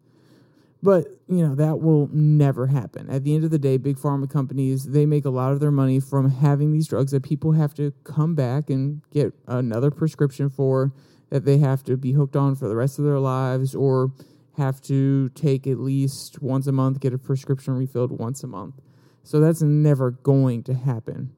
But, 0.83 1.07
you 1.27 1.45
know, 1.45 1.55
that 1.55 1.79
will 1.79 2.09
never 2.11 2.67
happen. 2.67 3.09
At 3.09 3.23
the 3.23 3.33
end 3.33 3.43
of 3.43 3.49
the 3.49 3.57
day, 3.57 3.77
big 3.77 3.97
pharma 3.97 4.29
companies, 4.29 4.83
they 4.83 5.07
make 5.07 5.25
a 5.25 5.31
lot 5.31 5.51
of 5.51 5.59
their 5.59 5.71
money 5.71 5.99
from 5.99 6.29
having 6.29 6.73
these 6.73 6.87
drugs 6.87 7.11
that 7.11 7.23
people 7.23 7.53
have 7.53 7.73
to 7.75 7.91
come 8.03 8.35
back 8.35 8.69
and 8.69 9.01
get 9.11 9.33
another 9.47 9.89
prescription 9.89 10.47
for, 10.47 10.93
that 11.31 11.43
they 11.43 11.57
have 11.57 11.83
to 11.85 11.97
be 11.97 12.11
hooked 12.11 12.35
on 12.35 12.55
for 12.55 12.67
the 12.67 12.75
rest 12.75 12.99
of 12.99 13.05
their 13.05 13.19
lives, 13.19 13.73
or 13.73 14.11
have 14.57 14.79
to 14.81 15.29
take 15.29 15.65
at 15.65 15.79
least 15.79 16.41
once 16.41 16.67
a 16.67 16.71
month, 16.71 16.99
get 16.99 17.13
a 17.13 17.17
prescription 17.17 17.73
refilled 17.73 18.11
once 18.11 18.43
a 18.43 18.47
month. 18.47 18.75
So 19.23 19.39
that's 19.39 19.63
never 19.63 20.11
going 20.11 20.61
to 20.63 20.75
happen. 20.75 21.31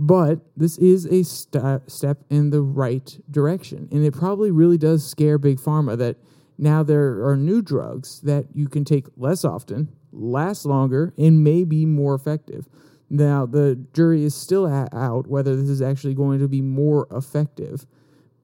But 0.00 0.42
this 0.56 0.78
is 0.78 1.06
a 1.06 1.24
st- 1.24 1.90
step 1.90 2.22
in 2.30 2.50
the 2.50 2.62
right 2.62 3.18
direction. 3.28 3.88
And 3.90 4.04
it 4.04 4.14
probably 4.14 4.52
really 4.52 4.78
does 4.78 5.04
scare 5.04 5.38
Big 5.38 5.58
Pharma 5.58 5.98
that 5.98 6.16
now 6.56 6.84
there 6.84 7.26
are 7.26 7.36
new 7.36 7.60
drugs 7.60 8.20
that 8.20 8.46
you 8.54 8.68
can 8.68 8.84
take 8.84 9.06
less 9.16 9.44
often, 9.44 9.88
last 10.12 10.64
longer, 10.64 11.12
and 11.18 11.42
may 11.42 11.64
be 11.64 11.84
more 11.84 12.14
effective. 12.14 12.68
Now, 13.10 13.44
the 13.44 13.74
jury 13.92 14.22
is 14.22 14.36
still 14.36 14.68
out 14.68 15.26
whether 15.26 15.56
this 15.56 15.68
is 15.68 15.82
actually 15.82 16.14
going 16.14 16.38
to 16.38 16.48
be 16.48 16.60
more 16.60 17.08
effective. 17.10 17.84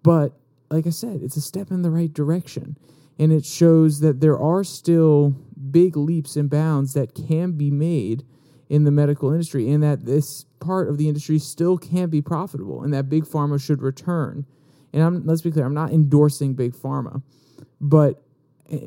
But 0.03 0.33
like 0.71 0.89
I 0.89 0.91
said, 0.91 1.21
it's 1.23 1.37
a 1.37 1.41
step 1.41 1.71
in 1.71 1.83
the 1.83 1.91
right 1.91 2.13
direction. 2.13 2.77
And 3.17 3.33
it 3.33 3.47
shows 3.47 4.01
that 4.01 4.21
there 4.21 4.39
are 4.39 4.65
still 4.65 5.37
big 5.71 5.97
leaps 5.97 6.35
and 6.35 6.51
bounds 6.51 6.95
that 6.95 7.15
can 7.15 7.53
be 7.53 7.71
made 7.71 8.25
in 8.75 8.83
the 8.83 8.91
medical 8.91 9.31
industry 9.31 9.71
and 9.71 9.85
that 9.85 10.05
this 10.05 10.47
part 10.59 10.89
of 10.89 10.99
the 10.99 11.07
industry 11.07 11.39
still 11.39 11.79
can't 11.79 12.11
be 12.11 12.21
profitable 12.21 12.83
and 12.83 12.93
that 12.93 13.09
big 13.09 13.25
pharma 13.25 13.65
should 13.65 13.81
return. 13.81 14.45
And 14.93 15.01
I'm, 15.01 15.25
let's 15.25 15.43
be 15.43 15.53
clear, 15.53 15.65
I'm 15.65 15.75
not 15.75 15.93
endorsing 15.93 16.55
big 16.55 16.75
pharma, 16.75 17.23
but 17.81 18.25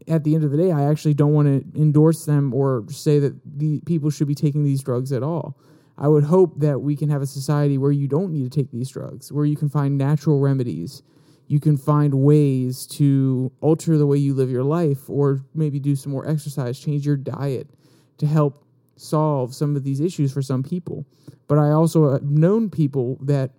at 0.10 0.26
the 0.26 0.36
end 0.36 0.44
of 0.44 0.52
the 0.52 0.58
day, 0.58 0.74
I 0.74 0.90
actually 0.90 1.14
don't 1.14 1.32
want 1.32 1.48
to 1.48 1.80
endorse 1.82 2.26
them 2.26 2.54
or 2.54 2.84
say 2.90 3.20
that 3.20 3.40
the 3.46 3.80
people 3.86 4.10
should 4.10 4.28
be 4.28 4.36
taking 4.36 4.66
these 4.66 4.84
drugs 4.84 5.14
at 5.14 5.24
all. 5.24 5.58
I 5.98 6.10
would 6.10 6.26
hope 6.26 6.60
that 6.60 6.80
we 6.80 6.98
can 6.98 7.10
have 7.10 7.22
a 7.22 7.26
society 7.26 7.78
where 7.78 7.94
you 7.94 8.10
don't 8.10 8.34
need 8.34 8.44
to 8.44 8.50
take 8.50 8.72
these 8.72 8.90
drugs, 8.90 9.32
where 9.32 9.46
you 9.46 9.56
can 9.56 9.70
find 9.70 9.98
natural 9.98 10.42
remedies. 10.42 11.02
You 11.48 11.62
can 11.62 11.78
find 11.78 12.14
ways 12.14 12.86
to 12.98 13.54
alter 13.62 13.98
the 13.98 14.06
way 14.06 14.18
you 14.18 14.34
live 14.34 14.50
your 14.50 14.66
life, 14.66 15.10
or 15.10 15.46
maybe 15.54 15.80
do 15.80 15.96
some 15.96 16.12
more 16.12 16.28
exercise, 16.28 16.78
change 16.78 17.06
your 17.06 17.16
diet 17.16 17.70
to 18.18 18.28
help 18.28 18.67
solve 18.98 19.54
some 19.54 19.76
of 19.76 19.84
these 19.84 20.00
issues 20.00 20.34
for 20.34 20.42
some 20.42 20.64
people. 20.64 21.06
But 21.48 21.58
I 21.58 21.72
also 21.72 22.12
have 22.14 22.24
known 22.24 22.70
people 22.70 23.18
that 23.22 23.52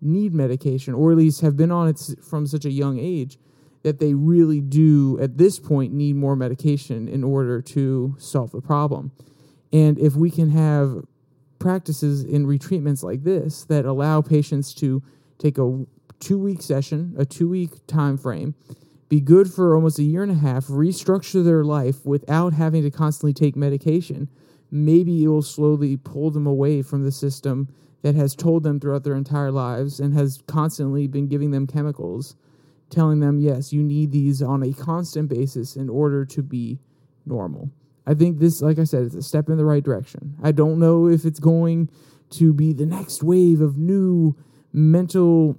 need 0.00 0.34
medication, 0.34 0.94
or 0.94 1.12
at 1.12 1.18
least 1.18 1.40
have 1.40 1.56
been 1.56 1.70
on 1.70 1.88
it 1.88 2.00
from 2.22 2.46
such 2.46 2.64
a 2.64 2.70
young 2.70 2.98
age 2.98 3.38
that 3.82 3.98
they 3.98 4.12
really 4.14 4.60
do, 4.60 5.18
at 5.20 5.38
this 5.38 5.58
point, 5.58 5.92
need 5.92 6.16
more 6.16 6.36
medication 6.36 7.08
in 7.08 7.24
order 7.24 7.62
to 7.62 8.14
solve 8.18 8.50
the 8.50 8.60
problem. 8.60 9.10
And 9.72 9.98
if 9.98 10.14
we 10.16 10.30
can 10.30 10.50
have 10.50 11.04
practices 11.58 12.24
in 12.24 12.46
retreatments 12.46 13.02
like 13.02 13.22
this 13.22 13.64
that 13.66 13.84
allow 13.84 14.20
patients 14.20 14.74
to 14.74 15.02
take 15.38 15.58
a 15.58 15.84
two 16.18 16.38
week 16.38 16.60
session, 16.60 17.14
a 17.18 17.24
two 17.24 17.48
week 17.48 17.86
time 17.86 18.18
frame, 18.18 18.54
be 19.08 19.20
good 19.20 19.52
for 19.52 19.74
almost 19.74 19.98
a 19.98 20.02
year 20.02 20.22
and 20.22 20.32
a 20.32 20.36
half, 20.36 20.66
restructure 20.66 21.44
their 21.44 21.64
life 21.64 22.04
without 22.06 22.52
having 22.52 22.82
to 22.82 22.90
constantly 22.90 23.32
take 23.32 23.56
medication, 23.56 24.28
maybe 24.70 25.24
it 25.24 25.28
will 25.28 25.42
slowly 25.42 25.96
pull 25.96 26.30
them 26.30 26.46
away 26.46 26.82
from 26.82 27.04
the 27.04 27.12
system 27.12 27.68
that 28.02 28.14
has 28.14 28.34
told 28.34 28.62
them 28.62 28.80
throughout 28.80 29.04
their 29.04 29.14
entire 29.14 29.50
lives 29.50 30.00
and 30.00 30.14
has 30.14 30.42
constantly 30.46 31.06
been 31.06 31.28
giving 31.28 31.50
them 31.50 31.66
chemicals, 31.66 32.36
telling 32.88 33.20
them, 33.20 33.38
yes, 33.38 33.72
you 33.72 33.82
need 33.82 34.10
these 34.10 34.40
on 34.40 34.62
a 34.62 34.72
constant 34.72 35.28
basis 35.28 35.76
in 35.76 35.88
order 35.88 36.24
to 36.24 36.42
be 36.42 36.78
normal. 37.26 37.70
I 38.06 38.14
think 38.14 38.38
this, 38.38 38.62
like 38.62 38.78
I 38.78 38.84
said, 38.84 39.04
is 39.04 39.14
a 39.14 39.22
step 39.22 39.48
in 39.48 39.56
the 39.56 39.64
right 39.64 39.82
direction. 39.82 40.36
I 40.42 40.52
don't 40.52 40.78
know 40.78 41.06
if 41.06 41.24
it's 41.24 41.40
going 41.40 41.90
to 42.30 42.54
be 42.54 42.72
the 42.72 42.86
next 42.86 43.22
wave 43.22 43.60
of 43.60 43.76
new 43.76 44.36
mental 44.72 45.58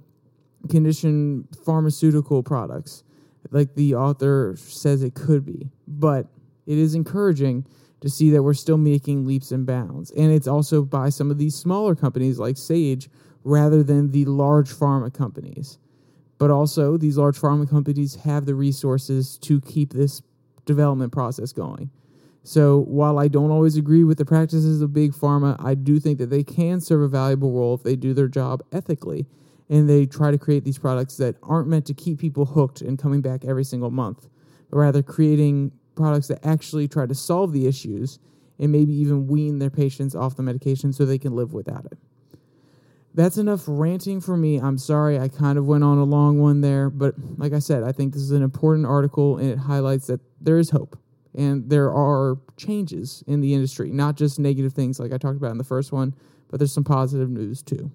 condition 0.68 1.46
pharmaceutical 1.64 2.42
products, 2.42 3.04
like 3.50 3.74
the 3.74 3.94
author 3.94 4.54
says 4.56 5.02
it 5.02 5.14
could 5.14 5.44
be. 5.44 5.70
But 5.86 6.26
it 6.66 6.78
is 6.78 6.94
encouraging 6.94 7.66
to 8.02 8.10
see 8.10 8.30
that 8.30 8.42
we're 8.42 8.52
still 8.52 8.76
making 8.76 9.26
leaps 9.26 9.50
and 9.50 9.64
bounds. 9.64 10.10
And 10.10 10.30
it's 10.30 10.48
also 10.48 10.82
by 10.82 11.08
some 11.08 11.30
of 11.30 11.38
these 11.38 11.54
smaller 11.54 11.94
companies 11.94 12.38
like 12.38 12.58
Sage 12.58 13.08
rather 13.44 13.82
than 13.82 14.10
the 14.10 14.24
large 14.26 14.70
pharma 14.70 15.12
companies. 15.12 15.78
But 16.38 16.50
also, 16.50 16.96
these 16.96 17.16
large 17.16 17.38
pharma 17.38 17.70
companies 17.70 18.16
have 18.16 18.46
the 18.46 18.56
resources 18.56 19.38
to 19.38 19.60
keep 19.60 19.92
this 19.92 20.20
development 20.66 21.12
process 21.12 21.52
going. 21.52 21.90
So 22.42 22.80
while 22.88 23.18
I 23.18 23.28
don't 23.28 23.52
always 23.52 23.76
agree 23.76 24.02
with 24.02 24.18
the 24.18 24.24
practices 24.24 24.82
of 24.82 24.92
big 24.92 25.12
pharma, 25.12 25.56
I 25.64 25.74
do 25.74 26.00
think 26.00 26.18
that 26.18 26.30
they 26.30 26.42
can 26.42 26.80
serve 26.80 27.02
a 27.02 27.08
valuable 27.08 27.52
role 27.52 27.74
if 27.74 27.84
they 27.84 27.94
do 27.94 28.12
their 28.12 28.26
job 28.26 28.62
ethically 28.72 29.26
and 29.70 29.88
they 29.88 30.06
try 30.06 30.32
to 30.32 30.38
create 30.38 30.64
these 30.64 30.78
products 30.78 31.16
that 31.18 31.36
aren't 31.42 31.68
meant 31.68 31.86
to 31.86 31.94
keep 31.94 32.18
people 32.18 32.44
hooked 32.44 32.80
and 32.80 32.98
coming 32.98 33.20
back 33.20 33.44
every 33.44 33.64
single 33.64 33.90
month, 33.90 34.28
but 34.70 34.78
rather 34.78 35.02
creating 35.02 35.70
products 35.94 36.28
that 36.28 36.44
actually 36.44 36.88
try 36.88 37.06
to 37.06 37.14
solve 37.14 37.52
the 37.52 37.66
issues 37.66 38.18
and 38.58 38.70
maybe 38.70 38.92
even 38.92 39.26
wean 39.26 39.58
their 39.58 39.70
patients 39.70 40.14
off 40.14 40.36
the 40.36 40.42
medication 40.42 40.92
so 40.92 41.04
they 41.04 41.18
can 41.18 41.34
live 41.34 41.52
without 41.52 41.84
it. 41.86 41.98
That's 43.14 43.36
enough 43.36 43.64
ranting 43.66 44.20
for 44.20 44.36
me. 44.36 44.58
I'm 44.58 44.78
sorry 44.78 45.18
I 45.18 45.28
kind 45.28 45.58
of 45.58 45.66
went 45.66 45.84
on 45.84 45.98
a 45.98 46.04
long 46.04 46.40
one 46.40 46.62
there, 46.62 46.88
but 46.88 47.14
like 47.36 47.52
I 47.52 47.58
said, 47.58 47.82
I 47.82 47.92
think 47.92 48.14
this 48.14 48.22
is 48.22 48.30
an 48.30 48.42
important 48.42 48.86
article 48.86 49.36
and 49.36 49.50
it 49.50 49.58
highlights 49.58 50.06
that 50.06 50.20
there 50.40 50.58
is 50.58 50.70
hope 50.70 50.98
and 51.34 51.68
there 51.68 51.92
are 51.92 52.38
changes 52.56 53.22
in 53.26 53.40
the 53.40 53.54
industry, 53.54 53.90
not 53.90 54.16
just 54.16 54.38
negative 54.38 54.72
things 54.72 54.98
like 54.98 55.12
I 55.12 55.18
talked 55.18 55.36
about 55.36 55.50
in 55.50 55.58
the 55.58 55.64
first 55.64 55.92
one, 55.92 56.14
but 56.48 56.58
there's 56.58 56.72
some 56.72 56.84
positive 56.84 57.30
news 57.30 57.62
too. 57.62 57.90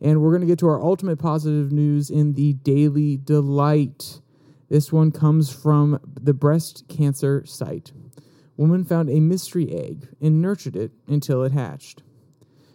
And 0.00 0.22
we're 0.22 0.30
going 0.30 0.42
to 0.42 0.46
get 0.46 0.58
to 0.60 0.68
our 0.68 0.80
ultimate 0.80 1.18
positive 1.18 1.72
news 1.72 2.08
in 2.10 2.34
the 2.34 2.52
Daily 2.52 3.16
Delight. 3.16 4.20
This 4.68 4.92
one 4.92 5.12
comes 5.12 5.50
from 5.50 5.98
the 6.20 6.34
breast 6.34 6.84
cancer 6.88 7.44
site. 7.46 7.92
Woman 8.56 8.84
found 8.84 9.08
a 9.08 9.20
mystery 9.20 9.72
egg 9.72 10.08
and 10.20 10.42
nurtured 10.42 10.76
it 10.76 10.92
until 11.06 11.42
it 11.42 11.52
hatched. 11.52 12.02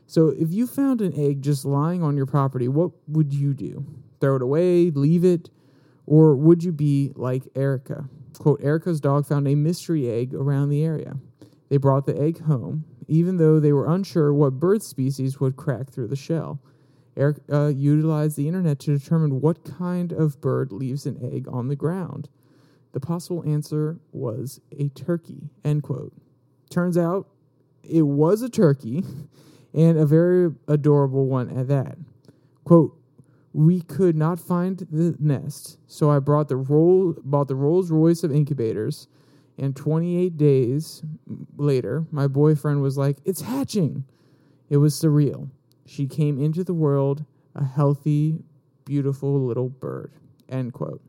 So, 0.08 0.28
if 0.30 0.52
you 0.52 0.68
found 0.68 1.02
an 1.02 1.14
egg 1.16 1.42
just 1.42 1.66
lying 1.66 2.04
on 2.04 2.16
your 2.16 2.26
property, 2.26 2.68
what 2.68 2.92
would 3.08 3.34
you 3.34 3.54
do? 3.54 3.86
Throw 4.22 4.36
it 4.36 4.42
away, 4.42 4.92
leave 4.92 5.26
it, 5.26 5.50
or 6.06 6.36
would 6.36 6.64
you 6.64 6.72
be 6.72 7.12
like 7.16 7.48
Erica? 7.56 8.08
Quote, 8.38 8.62
Erica's 8.64 9.00
dog 9.00 9.26
found 9.26 9.48
a 9.48 9.56
mystery 9.56 10.10
egg 10.10 10.34
around 10.34 10.70
the 10.70 10.84
area. 10.84 11.16
They 11.70 11.78
brought 11.78 12.06
the 12.06 12.20
egg 12.20 12.42
home, 12.42 12.86
even 13.08 13.38
though 13.38 13.60
they 13.60 13.74
were 13.74 13.92
unsure 13.92 14.34
what 14.34 14.60
bird 14.60 14.84
species 14.84 15.40
would 15.40 15.56
crack 15.56 15.90
through 15.90 16.08
the 16.08 16.16
shell. 16.16 16.60
Eric 17.16 17.38
uh, 17.52 17.68
utilized 17.68 18.38
the 18.38 18.48
internet 18.48 18.80
to 18.80 18.98
determine 18.98 19.42
what 19.42 19.64
kind 19.64 20.12
of 20.12 20.42
bird 20.42 20.72
leaves 20.72 21.06
an 21.06 21.20
egg 21.22 21.48
on 21.50 21.68
the 21.68 21.76
ground. 21.76 22.30
The 22.94 23.00
possible 23.00 23.44
answer 23.48 24.00
was 24.12 24.62
a 24.78 24.90
turkey. 24.90 25.50
End 25.64 25.84
quote. 25.84 26.14
Turns 26.70 26.98
out 26.98 27.28
it 27.84 28.04
was 28.04 28.42
a 28.42 28.50
turkey, 28.50 29.04
and 29.74 29.98
a 29.98 30.06
very 30.06 30.54
adorable 30.68 31.26
one 31.26 31.50
at 31.58 31.68
that. 31.68 31.98
Quote, 32.64 32.98
we 33.54 33.82
could 33.82 34.16
not 34.16 34.40
find 34.40 34.88
the 34.92 35.16
nest, 35.20 35.78
so 35.88 36.10
I 36.10 36.20
brought 36.20 36.50
the 36.50 36.56
roll 36.56 37.16
bought 37.24 37.48
the 37.48 37.56
Rolls 37.56 37.92
Royce 37.92 38.24
of 38.24 38.32
incubators, 38.32 39.08
and 39.60 39.76
28 39.76 40.38
days 40.38 41.04
later, 41.56 42.06
my 42.10 42.26
boyfriend 42.26 42.82
was 42.82 42.98
like, 42.98 43.18
"It's 43.26 43.42
hatching." 43.42 44.06
It 44.70 44.78
was 44.78 44.96
surreal. 44.96 45.50
She 45.86 46.08
came 46.08 46.40
into 46.40 46.64
the 46.64 46.74
world 46.74 47.26
a 47.56 47.64
healthy, 47.64 48.40
beautiful 48.86 49.46
little 49.46 49.70
bird. 49.70 50.12
End 50.50 50.74
quote. 50.74 51.02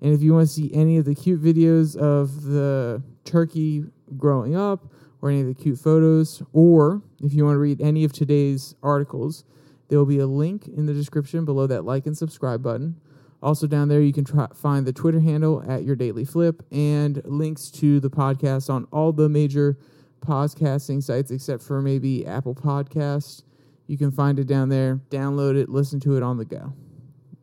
And 0.00 0.12
if 0.12 0.22
you 0.22 0.34
want 0.34 0.48
to 0.48 0.52
see 0.52 0.70
any 0.74 0.98
of 0.98 1.04
the 1.04 1.14
cute 1.14 1.42
videos 1.42 1.96
of 1.96 2.42
the 2.42 3.02
turkey 3.24 3.84
growing 4.16 4.54
up, 4.56 4.86
or 5.24 5.30
any 5.30 5.40
of 5.40 5.46
the 5.46 5.54
cute 5.54 5.78
photos, 5.78 6.42
or 6.52 7.00
if 7.22 7.32
you 7.32 7.46
want 7.46 7.54
to 7.54 7.58
read 7.58 7.80
any 7.80 8.04
of 8.04 8.12
today's 8.12 8.74
articles, 8.82 9.42
there 9.88 9.98
will 9.98 10.04
be 10.04 10.18
a 10.18 10.26
link 10.26 10.68
in 10.68 10.84
the 10.84 10.92
description 10.92 11.46
below 11.46 11.66
that 11.66 11.82
like 11.82 12.04
and 12.04 12.16
subscribe 12.16 12.62
button. 12.62 13.00
Also, 13.42 13.66
down 13.66 13.88
there, 13.88 14.02
you 14.02 14.12
can 14.12 14.24
try, 14.24 14.46
find 14.54 14.84
the 14.84 14.92
Twitter 14.92 15.20
handle 15.20 15.64
at 15.66 15.82
your 15.82 15.96
daily 15.96 16.26
flip 16.26 16.62
and 16.70 17.22
links 17.24 17.70
to 17.70 18.00
the 18.00 18.10
podcast 18.10 18.68
on 18.68 18.86
all 18.92 19.12
the 19.12 19.26
major 19.30 19.78
podcasting 20.20 21.02
sites 21.02 21.30
except 21.30 21.62
for 21.62 21.80
maybe 21.80 22.26
Apple 22.26 22.54
Podcasts. 22.54 23.44
You 23.86 23.98
can 23.98 24.10
find 24.10 24.38
it 24.38 24.46
down 24.46 24.68
there, 24.68 25.00
download 25.10 25.56
it, 25.56 25.68
listen 25.68 26.00
to 26.00 26.16
it 26.16 26.22
on 26.22 26.38
the 26.38 26.44
go. 26.44 26.72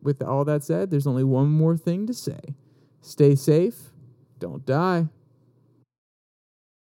With 0.02 0.22
all 0.22 0.44
that 0.44 0.64
said, 0.64 0.90
there's 0.90 1.06
only 1.06 1.24
one 1.24 1.48
more 1.48 1.76
thing 1.76 2.06
to 2.08 2.14
say 2.14 2.40
stay 3.00 3.34
safe, 3.34 3.90
don't 4.38 4.66
die. 4.66 5.08